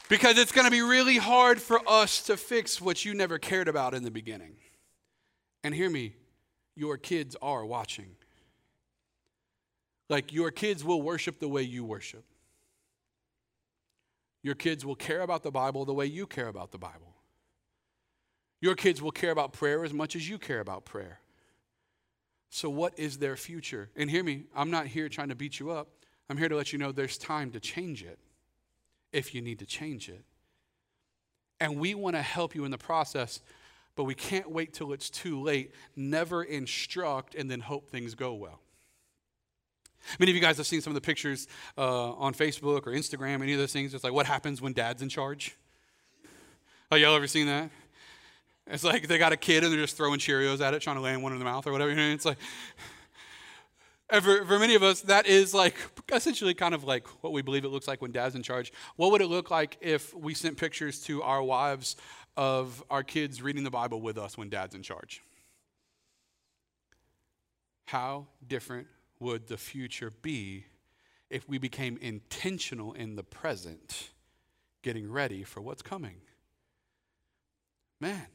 [0.08, 3.68] Because it's going to be really hard for us to fix what you never cared
[3.68, 4.56] about in the beginning.
[5.62, 6.14] And hear me,
[6.76, 8.16] your kids are watching.
[10.08, 12.24] Like your kids will worship the way you worship.
[14.42, 17.14] Your kids will care about the Bible the way you care about the Bible.
[18.60, 21.20] Your kids will care about prayer as much as you care about prayer.
[22.50, 23.90] So, what is their future?
[23.96, 25.88] And hear me, I'm not here trying to beat you up.
[26.28, 28.18] I'm here to let you know there's time to change it
[29.12, 30.24] if you need to change it.
[31.60, 33.40] And we want to help you in the process
[33.96, 35.72] but we can't wait till it's too late.
[35.96, 38.60] Never instruct and then hope things go well.
[40.18, 43.42] Many of you guys have seen some of the pictures uh, on Facebook or Instagram,
[43.42, 43.92] any of those things.
[43.94, 45.56] It's like what happens when dad's in charge.
[46.90, 47.70] Oh, y'all ever seen that?
[48.66, 51.02] It's like they got a kid and they're just throwing Cheerios at it, trying to
[51.02, 51.90] land one in the mouth or whatever.
[51.90, 52.38] It's like,
[54.10, 55.76] for, for many of us, that is like
[56.12, 58.72] essentially kind of like what we believe it looks like when dad's in charge.
[58.96, 61.96] What would it look like if we sent pictures to our wives
[62.40, 65.22] of our kids reading the Bible with us when dad's in charge?
[67.84, 68.86] How different
[69.18, 70.64] would the future be
[71.28, 74.08] if we became intentional in the present,
[74.80, 76.16] getting ready for what's coming?
[78.00, 78.26] Man,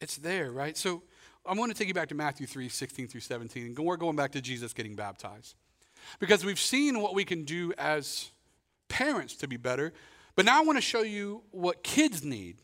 [0.00, 0.76] it's there, right?
[0.76, 1.04] So
[1.46, 3.76] I want to take you back to Matthew 3 16 through 17.
[3.76, 5.54] And we're going back to Jesus getting baptized.
[6.18, 8.32] Because we've seen what we can do as
[8.88, 9.92] parents to be better,
[10.34, 12.56] but now I want to show you what kids need.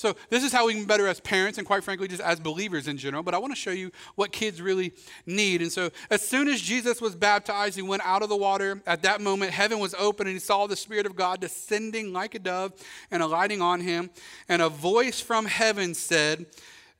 [0.00, 2.88] So, this is how we can better as parents and, quite frankly, just as believers
[2.88, 3.22] in general.
[3.22, 4.94] But I want to show you what kids really
[5.26, 5.60] need.
[5.60, 8.80] And so, as soon as Jesus was baptized, he went out of the water.
[8.86, 12.34] At that moment, heaven was open, and he saw the Spirit of God descending like
[12.34, 12.72] a dove
[13.10, 14.08] and alighting on him.
[14.48, 16.46] And a voice from heaven said,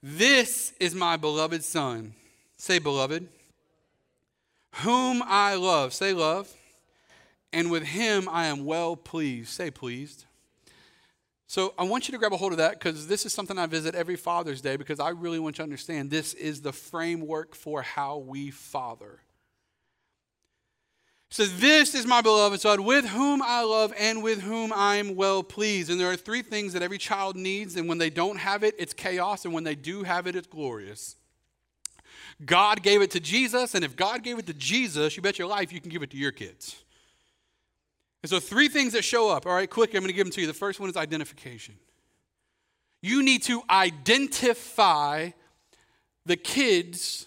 [0.03, 2.13] this is my beloved Son.
[2.59, 3.27] Say, beloved.
[4.83, 5.95] Whom I love.
[5.95, 6.53] Say, love.
[7.51, 9.49] And with him I am well pleased.
[9.49, 10.27] Say, pleased.
[11.51, 13.67] So I want you to grab a hold of that because this is something I
[13.67, 17.57] visit every Father's Day because I really want you to understand this is the framework
[17.57, 19.19] for how we father
[21.31, 25.43] says, This is my beloved Son, with whom I love and with whom I'm well
[25.43, 25.91] pleased.
[25.91, 28.75] And there are three things that every child needs, and when they don't have it,
[28.79, 31.17] it's chaos, and when they do have it, it's glorious.
[32.45, 35.49] God gave it to Jesus, and if God gave it to Jesus, you bet your
[35.49, 36.77] life you can give it to your kids.
[38.23, 39.47] And so, three things that show up.
[39.47, 40.47] All right, quick, I'm going to give them to you.
[40.47, 41.77] The first one is identification.
[43.03, 45.31] You need to identify
[46.27, 47.27] the kids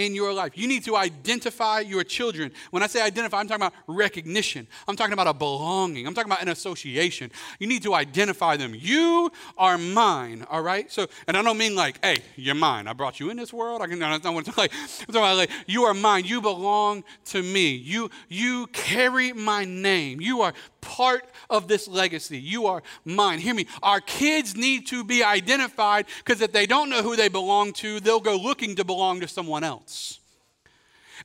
[0.00, 0.52] in your life.
[0.56, 2.52] You need to identify your children.
[2.70, 4.66] When I say identify, I'm talking about recognition.
[4.88, 6.06] I'm talking about a belonging.
[6.06, 7.30] I'm talking about an association.
[7.58, 8.74] You need to identify them.
[8.76, 10.90] You are mine, all right?
[10.90, 12.86] So, and I don't mean like, hey, you're mine.
[12.86, 13.82] I brought you in this world.
[13.82, 16.24] I can, I don't want to like, I'm talking about like, you are mine.
[16.24, 17.74] You belong to me.
[17.74, 20.20] You, you carry my name.
[20.20, 22.38] You are part of this legacy.
[22.38, 23.38] You are mine.
[23.38, 23.66] Hear me.
[23.82, 28.00] Our kids need to be identified because if they don't know who they belong to,
[28.00, 30.20] they'll go looking to belong to someone else.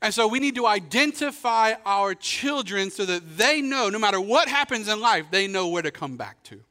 [0.02, 4.48] And so we need to identify our children so that they know, no matter what
[4.48, 6.62] happens in life, they know where to come back to.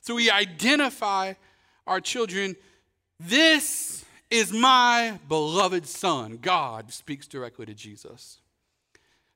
[0.00, 1.34] So we identify
[1.86, 2.56] our children.
[3.18, 6.38] This is my beloved son.
[6.40, 8.38] God speaks directly to Jesus.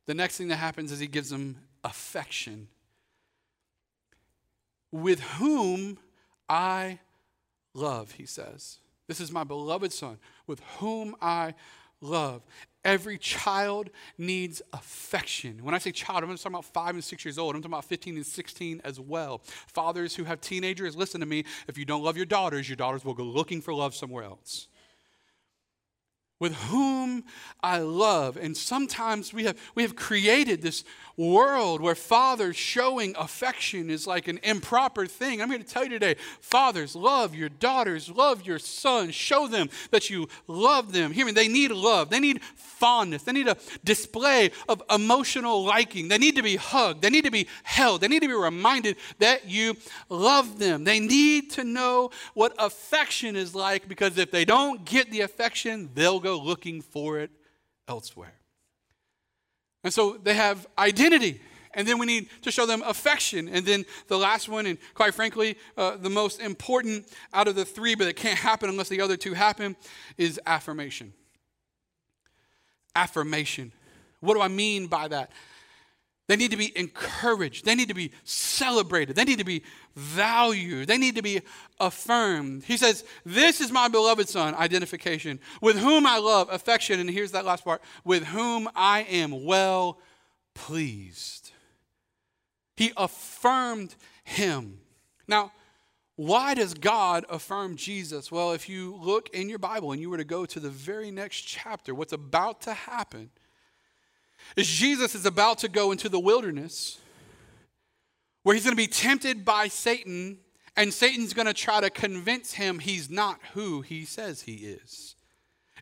[0.07, 2.68] The next thing that happens is he gives them affection,
[4.90, 5.99] with whom
[6.49, 6.99] I
[7.75, 8.79] love, he says.
[9.09, 11.55] This is my beloved son, with whom I
[12.01, 12.42] love.
[12.85, 15.61] Every child needs affection.
[15.62, 17.55] When I say child, I'm not talking about five and six years old.
[17.55, 19.40] I'm talking about 15 and 16 as well.
[19.68, 21.45] Fathers who have teenagers, listen to me.
[21.68, 24.68] If you don't love your daughters, your daughters will go looking for love somewhere else
[26.43, 27.23] with whom
[27.63, 28.37] I love.
[28.37, 30.83] And sometimes we have, we have created this
[31.17, 35.41] world where fathers showing affection is like an improper thing.
[35.41, 39.71] I'm here to tell you today fathers, love your daughters, love your sons, show them
[39.93, 41.13] that you love them.
[41.13, 46.09] Hear me, they need love, they need fondness, they need a display of emotional liking,
[46.09, 48.97] they need to be hugged, they need to be held, they need to be reminded
[49.21, 49.77] that you
[50.09, 50.83] love them.
[50.83, 55.91] They need to know what affection is like because if they don't get the affection,
[55.95, 57.31] they'll go looking for it
[57.88, 58.35] elsewhere.
[59.85, 61.40] And so they have identity.
[61.75, 63.49] And then we need to show them affection.
[63.49, 67.64] And then the last one, and quite frankly, uh, the most important out of the
[67.64, 69.77] three, but it can't happen unless the other two happen,
[70.18, 71.14] is affirmation.
[72.95, 73.73] Affirmation.
[74.21, 75.31] What do I mean by that?
[76.29, 77.65] They need to be encouraged.
[77.65, 79.17] They need to be celebrated.
[79.17, 79.65] They need to be
[79.97, 80.87] valued.
[80.89, 81.43] They need to be
[81.81, 82.65] affirmed.
[82.65, 87.01] He says, This is my beloved son, identification, with whom I love, affection.
[87.01, 89.99] And here's that last part with whom I am well
[90.55, 91.51] pleased.
[92.77, 94.79] He affirmed him.
[95.27, 95.53] Now,
[96.17, 98.31] why does God affirm Jesus?
[98.31, 101.11] Well, if you look in your Bible and you were to go to the very
[101.11, 103.31] next chapter, what's about to happen
[104.57, 106.99] is Jesus is about to go into the wilderness
[108.43, 110.38] where he's going to be tempted by Satan,
[110.77, 115.15] and Satan's going to try to convince him he's not who he says he is.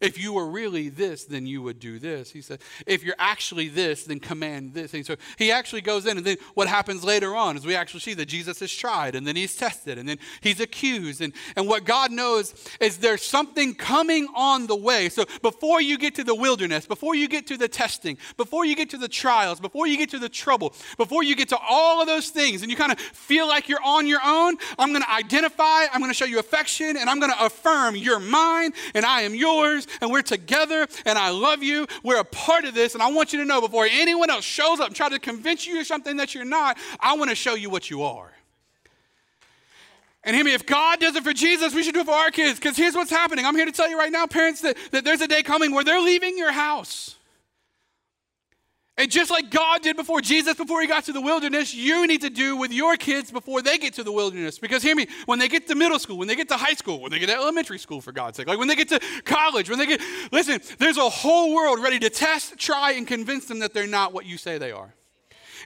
[0.00, 2.30] If you were really this, then you would do this.
[2.30, 4.94] He said, if you're actually this, then command this.
[4.94, 8.00] And so he actually goes in, and then what happens later on is we actually
[8.00, 11.20] see that Jesus is tried, and then he's tested, and then he's accused.
[11.20, 15.10] And, and what God knows is there's something coming on the way.
[15.10, 18.74] So before you get to the wilderness, before you get to the testing, before you
[18.74, 22.00] get to the trials, before you get to the trouble, before you get to all
[22.00, 25.02] of those things, and you kind of feel like you're on your own, I'm going
[25.02, 28.72] to identify, I'm going to show you affection, and I'm going to affirm you're mine,
[28.94, 31.86] and I am yours, and we're together and I love you.
[32.02, 32.94] We're a part of this.
[32.94, 35.66] And I want you to know before anyone else shows up and try to convince
[35.66, 38.32] you of something that you're not, I want to show you what you are.
[40.22, 42.30] And hear me, if God does it for Jesus, we should do it for our
[42.30, 42.58] kids.
[42.58, 43.46] Because here's what's happening.
[43.46, 45.82] I'm here to tell you right now, parents, that, that there's a day coming where
[45.82, 47.16] they're leaving your house.
[49.00, 52.20] And just like God did before Jesus, before he got to the wilderness, you need
[52.20, 54.58] to do with your kids before they get to the wilderness.
[54.58, 57.00] Because hear me, when they get to middle school, when they get to high school,
[57.00, 59.70] when they get to elementary school, for God's sake, like when they get to college,
[59.70, 63.60] when they get, listen, there's a whole world ready to test, try, and convince them
[63.60, 64.92] that they're not what you say they are.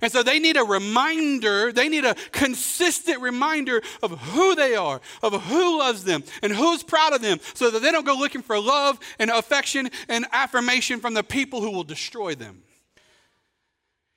[0.01, 5.01] And so they need a reminder, they need a consistent reminder of who they are,
[5.25, 8.43] of who loves them, and who's proud of them, so that they don't go looking
[8.43, 12.63] for love and affection and affirmation from the people who will destroy them.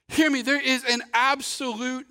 [0.10, 2.08] Hear me, there is an absolute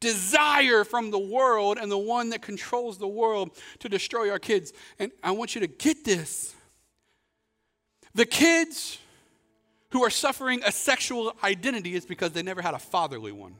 [0.00, 4.72] desire from the world and the one that controls the world to destroy our kids.
[4.98, 6.54] And I want you to get this.
[8.14, 8.98] The kids
[9.90, 13.54] who are suffering a sexual identity is because they never had a fatherly one.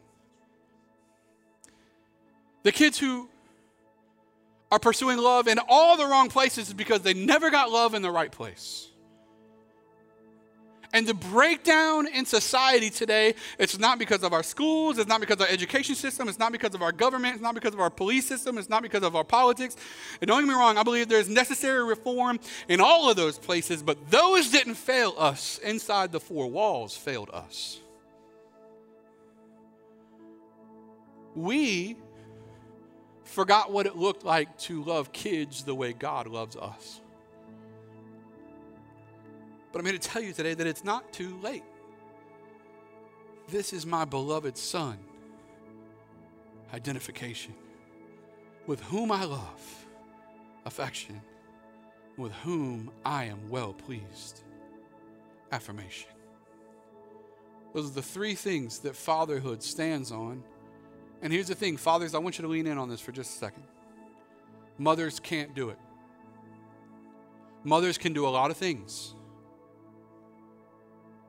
[2.63, 3.29] The kids who
[4.71, 8.03] are pursuing love in all the wrong places is because they never got love in
[8.03, 8.90] the right place.
[10.93, 15.35] And the breakdown in society today, it's not because of our schools, it's not because
[15.37, 17.91] of our education system, it's not because of our government, it's not because of our
[17.91, 19.77] police system, it's not because of our politics.
[20.21, 23.85] And don't get me wrong, I believe there's necessary reform in all of those places,
[23.85, 25.59] but those didn't fail us.
[25.59, 27.79] Inside the four walls failed us.
[31.37, 31.97] We
[33.23, 37.00] forgot what it looked like to love kids the way God loves us.
[39.73, 41.65] But I'm here to tell you today that it's not too late.
[43.49, 44.99] This is my beloved Son.
[46.73, 47.55] Identification.
[48.67, 49.87] With whom I love,
[50.65, 51.21] affection.
[52.17, 54.43] With whom I am well pleased,
[55.53, 56.11] affirmation.
[57.73, 60.43] Those are the three things that fatherhood stands on.
[61.23, 63.37] And here's the thing, fathers, I want you to lean in on this for just
[63.37, 63.63] a second.
[64.79, 65.79] Mothers can't do it.
[67.63, 69.15] Mothers can do a lot of things.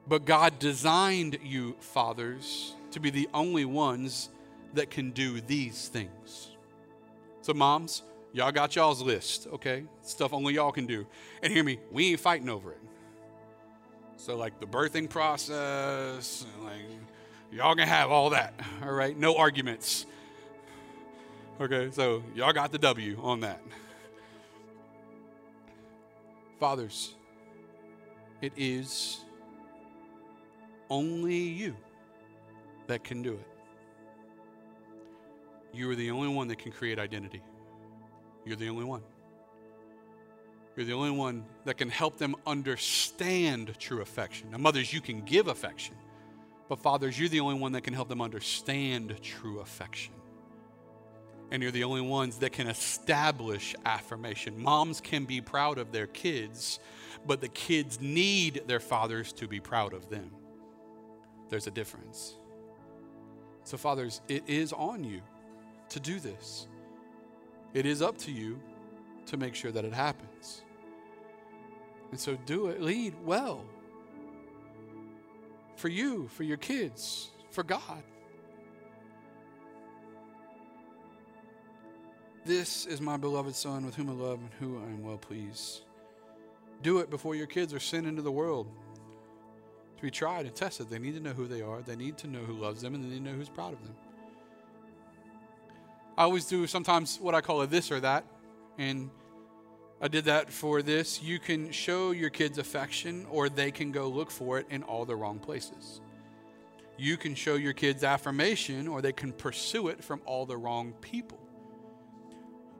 [0.07, 4.29] But God designed you, fathers, to be the only ones
[4.73, 6.51] that can do these things.
[7.41, 9.83] So, moms, y'all got y'all's list, okay?
[10.01, 11.05] Stuff only y'all can do.
[11.41, 12.81] And hear me, we ain't fighting over it.
[14.17, 16.81] So, like the birthing process, like,
[17.51, 19.17] y'all can have all that, all right?
[19.17, 20.05] No arguments.
[21.59, 23.61] Okay, so y'all got the W on that.
[26.59, 27.15] Fathers,
[28.41, 29.21] it is
[30.91, 31.75] only you
[32.87, 33.47] that can do it.
[35.73, 37.41] You are the only one that can create identity.
[38.45, 39.01] You're the only one.
[40.75, 44.51] You're the only one that can help them understand true affection.
[44.51, 45.95] Now, mothers, you can give affection,
[46.67, 50.13] but fathers, you're the only one that can help them understand true affection.
[51.51, 54.61] And you're the only ones that can establish affirmation.
[54.61, 56.79] Moms can be proud of their kids,
[57.25, 60.31] but the kids need their fathers to be proud of them
[61.51, 62.35] there's a difference.
[63.65, 65.21] So, fathers, it is on you
[65.89, 66.67] to do this.
[67.73, 68.59] It is up to you
[69.27, 70.63] to make sure that it happens.
[72.09, 73.65] And so, do it, lead well
[75.75, 78.01] for you, for your kids, for God.
[82.45, 85.81] This is my beloved Son with whom I love and who I am well pleased.
[86.81, 88.67] Do it before your kids are sent into the world
[90.01, 90.89] to be tried and tested.
[90.89, 93.03] They need to know who they are, they need to know who loves them, and
[93.03, 93.95] they need to know who's proud of them.
[96.17, 98.25] I always do sometimes what I call a this or that,
[98.77, 99.09] and
[100.01, 101.21] I did that for this.
[101.21, 105.05] You can show your kids affection, or they can go look for it in all
[105.05, 106.01] the wrong places.
[106.97, 110.93] You can show your kids affirmation, or they can pursue it from all the wrong
[111.01, 111.39] people.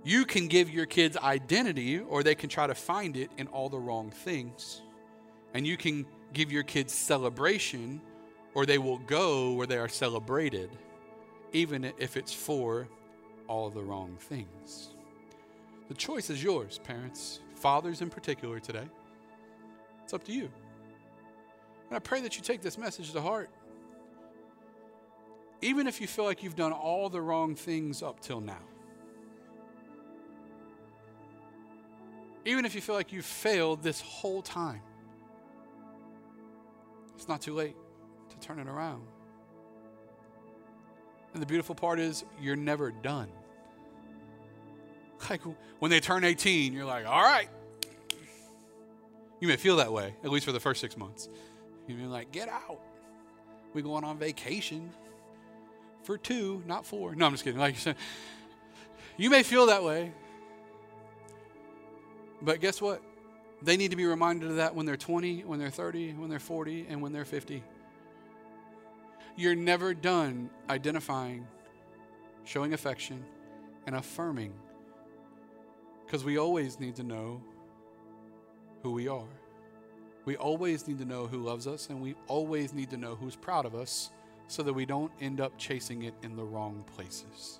[0.03, 3.69] You can give your kids identity, or they can try to find it in all
[3.69, 4.81] the wrong things.
[5.53, 8.01] And you can give your kids celebration,
[8.53, 10.69] or they will go where they are celebrated,
[11.53, 12.87] even if it's for
[13.47, 14.89] all the wrong things.
[15.87, 18.87] The choice is yours, parents, fathers in particular today.
[20.03, 20.49] It's up to you.
[21.89, 23.49] And I pray that you take this message to heart.
[25.61, 28.63] Even if you feel like you've done all the wrong things up till now.
[32.45, 34.81] Even if you feel like you've failed this whole time.
[37.21, 37.75] It's not too late
[38.31, 39.03] to turn it around.
[41.35, 43.29] And the beautiful part is, you're never done.
[45.29, 45.43] Like
[45.77, 47.47] when they turn 18, you're like, all right,
[49.41, 51.27] You may feel that way, at least for the first six months.
[51.87, 52.79] You mean like, get out.
[53.73, 54.91] We're going on vacation
[56.03, 57.15] for two, not four.
[57.15, 57.59] No, I'm just kidding.
[57.59, 57.95] Like you said,
[59.17, 60.11] you may feel that way.
[62.41, 63.01] But guess what?
[63.63, 66.39] They need to be reminded of that when they're 20, when they're 30, when they're
[66.39, 67.63] 40, and when they're 50.
[69.35, 71.47] You're never done identifying,
[72.43, 73.23] showing affection,
[73.85, 74.53] and affirming.
[76.05, 77.41] Because we always need to know
[78.81, 79.27] who we are.
[80.25, 83.35] We always need to know who loves us, and we always need to know who's
[83.35, 84.09] proud of us
[84.47, 87.59] so that we don't end up chasing it in the wrong places.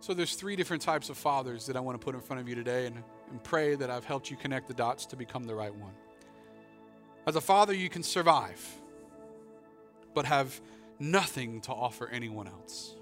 [0.00, 2.48] So there's three different types of fathers that I want to put in front of
[2.48, 5.54] you today and, and pray that I've helped you connect the dots to become the
[5.54, 5.92] right one.
[7.26, 8.62] As a father, you can survive,
[10.12, 10.60] but have
[10.98, 12.94] nothing to offer anyone else.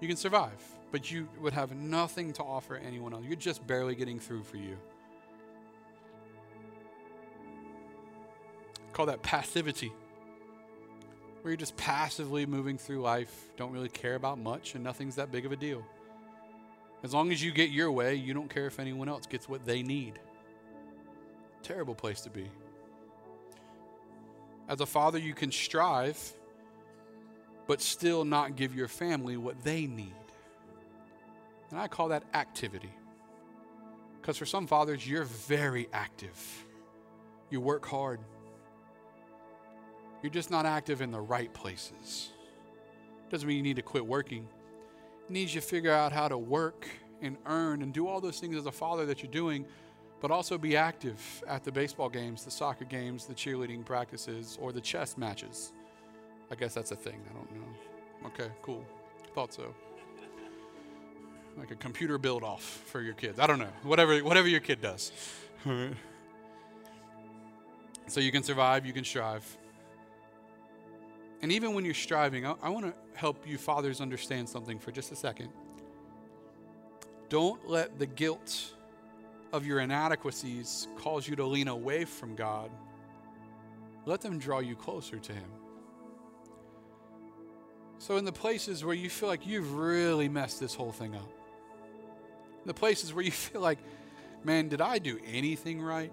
[0.00, 3.24] You can survive, but you would have nothing to offer anyone else.
[3.24, 4.76] You're just barely getting through for you.
[8.92, 9.92] Call that passivity,
[11.42, 15.30] where you're just passively moving through life, don't really care about much, and nothing's that
[15.30, 15.84] big of a deal.
[17.02, 19.64] As long as you get your way, you don't care if anyone else gets what
[19.64, 20.18] they need.
[21.62, 22.50] Terrible place to be.
[24.68, 26.18] As a father, you can strive,
[27.66, 30.14] but still not give your family what they need.
[31.70, 32.92] And I call that activity.
[34.20, 36.66] Because for some fathers, you're very active.
[37.48, 38.20] You work hard.
[40.22, 42.28] You're just not active in the right places.
[43.30, 44.46] Doesn't mean you need to quit working.
[45.30, 46.88] Needs you to figure out how to work
[47.22, 49.64] and earn and do all those things as a father that you're doing,
[50.20, 54.72] but also be active at the baseball games, the soccer games, the cheerleading practices, or
[54.72, 55.72] the chess matches.
[56.50, 57.20] I guess that's a thing.
[57.30, 57.64] I don't know.
[58.26, 58.84] Okay, cool.
[59.32, 59.72] Thought so.
[61.56, 63.38] Like a computer build off for your kids.
[63.38, 63.72] I don't know.
[63.84, 65.12] Whatever whatever your kid does.
[68.08, 69.44] so you can survive, you can strive.
[71.42, 74.92] And even when you're striving, I, I want to help you fathers understand something for
[74.92, 75.48] just a second.
[77.28, 78.74] Don't let the guilt
[79.52, 82.70] of your inadequacies cause you to lean away from God.
[84.04, 85.50] Let them draw you closer to Him.
[87.98, 91.30] So, in the places where you feel like you've really messed this whole thing up,
[92.64, 93.78] the places where you feel like,
[94.42, 96.12] man, did I do anything right?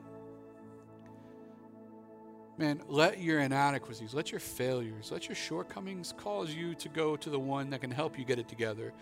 [2.58, 7.30] Man, let your inadequacies, let your failures, let your shortcomings cause you to go to
[7.30, 8.94] the one that can help you get it together.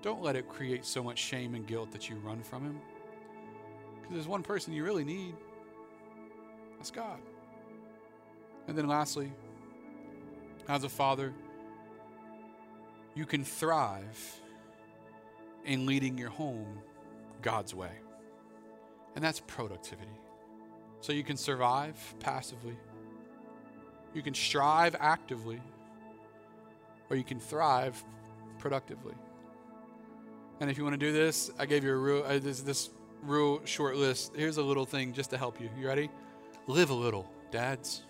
[0.00, 2.80] Don't let it create so much shame and guilt that you run from him.
[4.00, 5.34] Because there's one person you really need
[6.78, 7.18] that's God.
[8.68, 9.32] And then lastly,
[10.68, 11.34] as a father,
[13.14, 14.40] you can thrive
[15.64, 16.78] in leading your home
[17.42, 17.90] God's way.
[19.16, 20.08] And that's productivity.
[21.00, 22.76] So you can survive passively
[24.14, 25.60] you can strive actively,
[27.08, 28.02] or you can thrive
[28.58, 29.14] productively.
[30.60, 32.90] And if you want to do this, I gave you a real uh, this this
[33.22, 34.32] real short list.
[34.36, 35.70] Here's a little thing just to help you.
[35.78, 36.10] You ready?
[36.66, 38.02] Live a little, dads.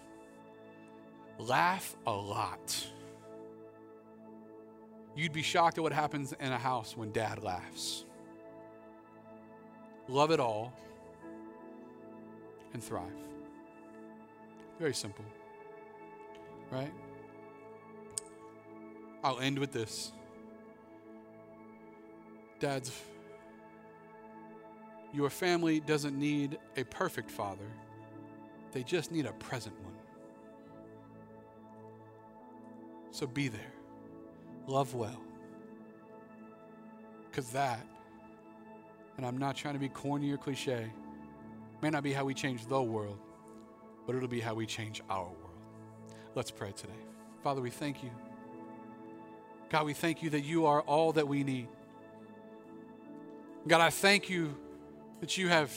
[1.39, 2.87] Laugh a lot.
[5.17, 8.05] You'd be shocked at what happens in a house when dad laughs.
[10.09, 10.73] Love it all
[12.73, 13.07] and thrive.
[14.79, 15.25] Very simple
[16.71, 16.93] right?
[19.23, 20.13] I'll end with this.
[22.59, 22.93] Dads,
[25.13, 27.69] your family doesn't need a perfect father,
[28.73, 29.95] they just need a present one.
[33.11, 33.73] So be there,
[34.67, 35.21] love well.
[37.29, 37.85] Because that,
[39.17, 40.91] and I'm not trying to be corny or cliche,
[41.83, 43.19] may not be how we change the world,
[44.07, 45.50] but it'll be how we change our world.
[46.37, 46.93] Let's pray today.
[47.43, 48.11] Father, we thank you.
[49.69, 51.67] God, we thank you that you are all that we need.
[53.67, 54.57] God, I thank you
[55.21, 55.77] that you have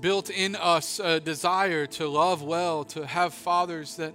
[0.00, 4.12] built in us a desire to love well, to have fathers that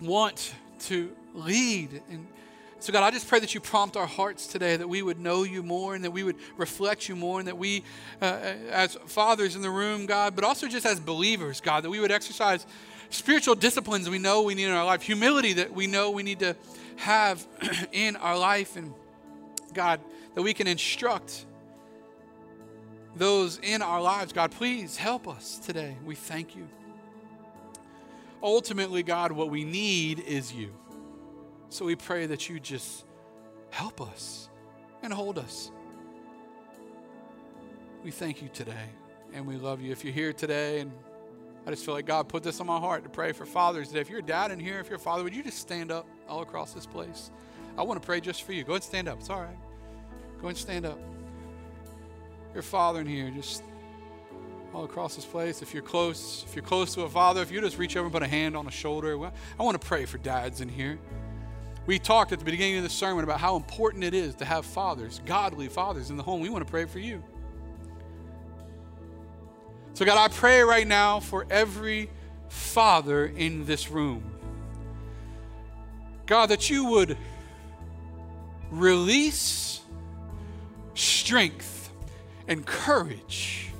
[0.00, 2.28] want to lead and
[2.82, 5.44] so, God, I just pray that you prompt our hearts today, that we would know
[5.44, 7.84] you more and that we would reflect you more, and that we,
[8.20, 11.90] uh, uh, as fathers in the room, God, but also just as believers, God, that
[11.90, 12.66] we would exercise
[13.08, 16.40] spiritual disciplines we know we need in our life, humility that we know we need
[16.40, 16.56] to
[16.96, 17.46] have
[17.92, 18.92] in our life, and
[19.72, 20.00] God,
[20.34, 21.46] that we can instruct
[23.14, 24.32] those in our lives.
[24.32, 25.96] God, please help us today.
[26.04, 26.66] We thank you.
[28.42, 30.72] Ultimately, God, what we need is you.
[31.72, 33.06] So we pray that you just
[33.70, 34.50] help us
[35.02, 35.70] and hold us.
[38.04, 38.90] we thank you today
[39.32, 39.90] and we love you.
[39.90, 40.92] If you're here today and
[41.66, 44.00] I just feel like God put this on my heart to pray for fathers today.
[44.00, 46.06] If you're a dad in here, if you're a father, would you just stand up
[46.28, 47.30] all across this place?
[47.78, 48.64] I want to pray just for you.
[48.64, 49.20] Go ahead and stand up.
[49.20, 49.56] It's all right.
[50.42, 50.98] Go and stand up.
[52.52, 53.62] Your father in here, just
[54.74, 55.62] all across this place.
[55.62, 58.12] If you're close, if you're close to a father, if you just reach over and
[58.12, 59.18] put a hand on a shoulder,
[59.58, 60.98] I want to pray for dads in here.
[61.86, 64.64] We talked at the beginning of the sermon about how important it is to have
[64.64, 66.40] fathers, godly fathers in the home.
[66.40, 67.22] We want to pray for you.
[69.94, 72.08] So, God, I pray right now for every
[72.48, 74.22] father in this room.
[76.26, 77.18] God, that you would
[78.70, 79.80] release
[80.94, 81.90] strength
[82.46, 83.71] and courage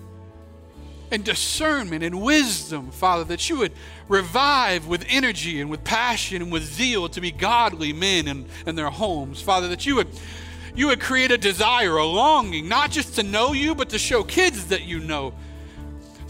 [1.12, 3.72] and discernment and wisdom, Father, that you would
[4.08, 8.74] revive with energy and with passion and with zeal to be godly men in, in
[8.74, 9.40] their homes.
[9.40, 10.08] Father, that you would
[10.74, 14.24] you would create a desire, a longing, not just to know you, but to show
[14.24, 15.34] kids that you know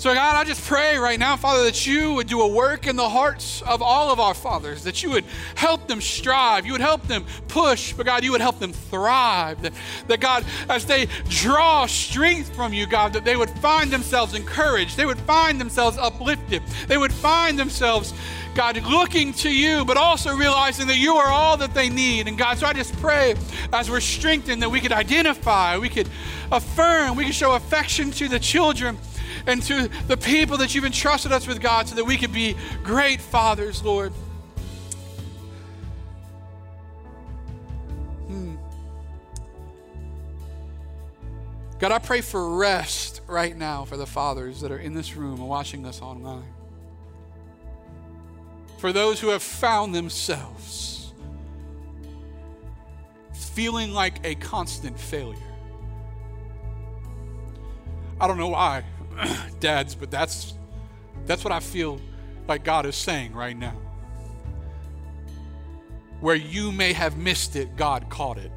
[0.03, 2.97] so, God, I just pray right now, Father, that you would do a work in
[2.97, 5.25] the hearts of all of our fathers, that you would
[5.55, 9.63] help them strive, you would help them push, but God, you would help them thrive.
[9.63, 9.73] That,
[10.09, 14.97] that God, as they draw strength from you, God, that they would find themselves encouraged,
[14.97, 18.13] they would find themselves uplifted, they would find themselves.
[18.55, 22.29] God, looking to you, but also realizing that you are all that they need.
[22.29, 23.35] And God, so I just pray
[23.73, 26.07] as we're strengthened that we could identify, we could
[26.51, 28.99] affirm, we could show affection to the children
[29.47, 32.57] and to the people that you've entrusted us with, God, so that we could be
[32.83, 34.13] great fathers, Lord.
[38.29, 38.55] Hmm.
[41.79, 45.41] God, I pray for rest right now for the fathers that are in this room
[45.41, 46.53] and watching us online.
[48.79, 50.83] For those who have found themselves
[53.53, 55.37] feeling like a constant failure.
[58.21, 58.83] I don't know why.
[59.61, 60.55] dads, but that's
[61.27, 62.01] that's what I feel
[62.49, 63.77] like God is saying right now.
[66.21, 68.53] Where you may have missed it, God caught it.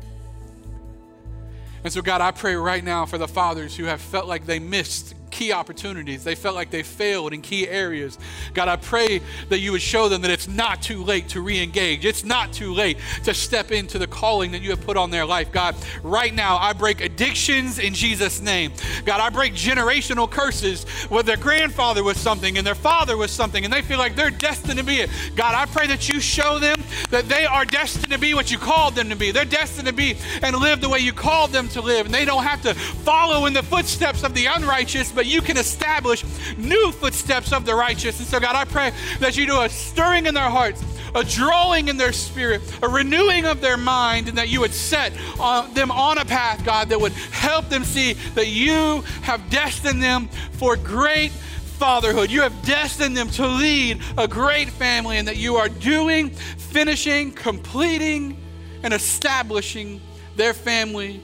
[1.83, 4.57] And so, God, I pray right now for the fathers who have felt like they
[4.57, 6.23] missed key opportunities.
[6.23, 8.17] They felt like they failed in key areas.
[8.53, 11.61] God, I pray that you would show them that it's not too late to re
[11.61, 12.05] engage.
[12.05, 15.25] It's not too late to step into the calling that you have put on their
[15.25, 15.51] life.
[15.51, 18.71] God, right now, I break addictions in Jesus' name.
[19.05, 23.63] God, I break generational curses where their grandfather was something and their father was something
[23.65, 25.09] and they feel like they're destined to be it.
[25.35, 28.57] God, I pray that you show them that they are destined to be what you
[28.57, 29.31] called them to be.
[29.31, 32.05] They're destined to be and live the way you called them to live.
[32.05, 35.57] And they don't have to follow in the footsteps of the unrighteous, but you can
[35.57, 36.23] establish
[36.57, 38.19] new footsteps of the righteous.
[38.19, 41.87] And so, God, I pray that you do a stirring in their hearts, a drawing
[41.87, 45.91] in their spirit, a renewing of their mind, and that you would set uh, them
[45.91, 50.75] on a path, God, that would help them see that you have destined them for
[50.75, 52.31] great fatherhood.
[52.31, 57.31] You have destined them to lead a great family, and that you are doing, finishing,
[57.31, 58.37] completing,
[58.83, 60.01] and establishing
[60.35, 61.21] their family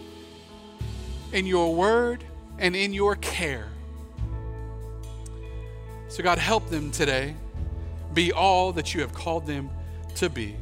[1.31, 2.23] in your word
[2.57, 3.70] and in your care.
[6.11, 7.35] So, God, help them today
[8.13, 9.69] be all that you have called them
[10.15, 10.57] to be.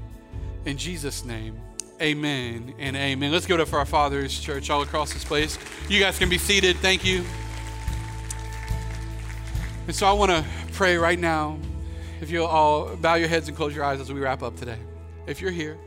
[0.66, 1.60] In Jesus' name,
[2.00, 3.32] amen and amen.
[3.32, 5.58] Let's go to our Father's church all across this place.
[5.90, 6.76] You guys can be seated.
[6.78, 7.24] Thank you.
[9.88, 11.58] And so I want to pray right now.
[12.22, 14.78] If you'll all bow your heads and close your eyes as we wrap up today.
[15.26, 15.80] If you're here,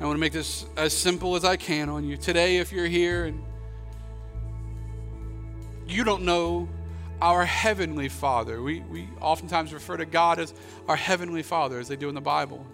[0.00, 2.16] I want to make this as simple as I can on you.
[2.16, 3.42] Today, if you're here and
[5.86, 6.66] you don't know
[7.20, 8.62] our Heavenly Father.
[8.62, 10.52] We, we oftentimes refer to God as
[10.88, 12.66] our Heavenly Father, as they do in the Bible.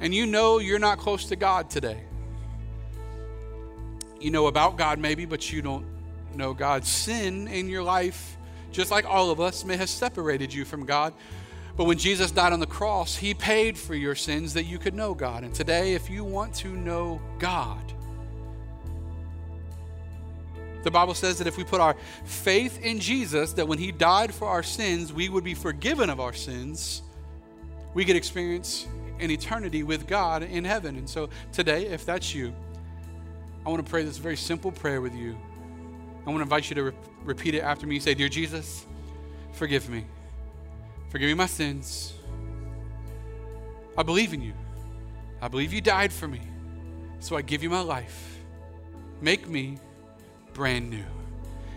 [0.00, 2.02] And you know you're not close to God today.
[4.20, 5.86] You know about God maybe, but you don't
[6.34, 6.84] know God.
[6.84, 8.36] Sin in your life,
[8.70, 11.14] just like all of us, may have separated you from God.
[11.76, 14.94] But when Jesus died on the cross, He paid for your sins that you could
[14.94, 15.44] know God.
[15.44, 17.92] And today, if you want to know God,
[20.88, 24.32] the Bible says that if we put our faith in Jesus, that when He died
[24.32, 27.02] for our sins, we would be forgiven of our sins.
[27.92, 28.86] We could experience
[29.20, 30.96] an eternity with God in heaven.
[30.96, 32.54] And so today, if that's you,
[33.66, 35.36] I want to pray this very simple prayer with you.
[36.26, 37.98] I want to invite you to re- repeat it after me.
[37.98, 38.86] Say, Dear Jesus,
[39.52, 40.06] forgive me.
[41.10, 42.14] Forgive me my sins.
[43.98, 44.54] I believe in you.
[45.42, 46.40] I believe you died for me.
[47.20, 48.38] So I give you my life.
[49.20, 49.76] Make me
[50.58, 51.04] brand new.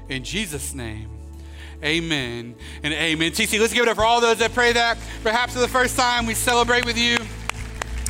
[0.10, 1.08] In Jesus' name,
[1.84, 3.32] amen and amen.
[3.32, 4.98] TC, let's give it up for all those that pray that.
[5.22, 7.18] Perhaps for the first time, we celebrate with you.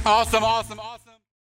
[0.05, 1.00] Awesome, awesome, awesome.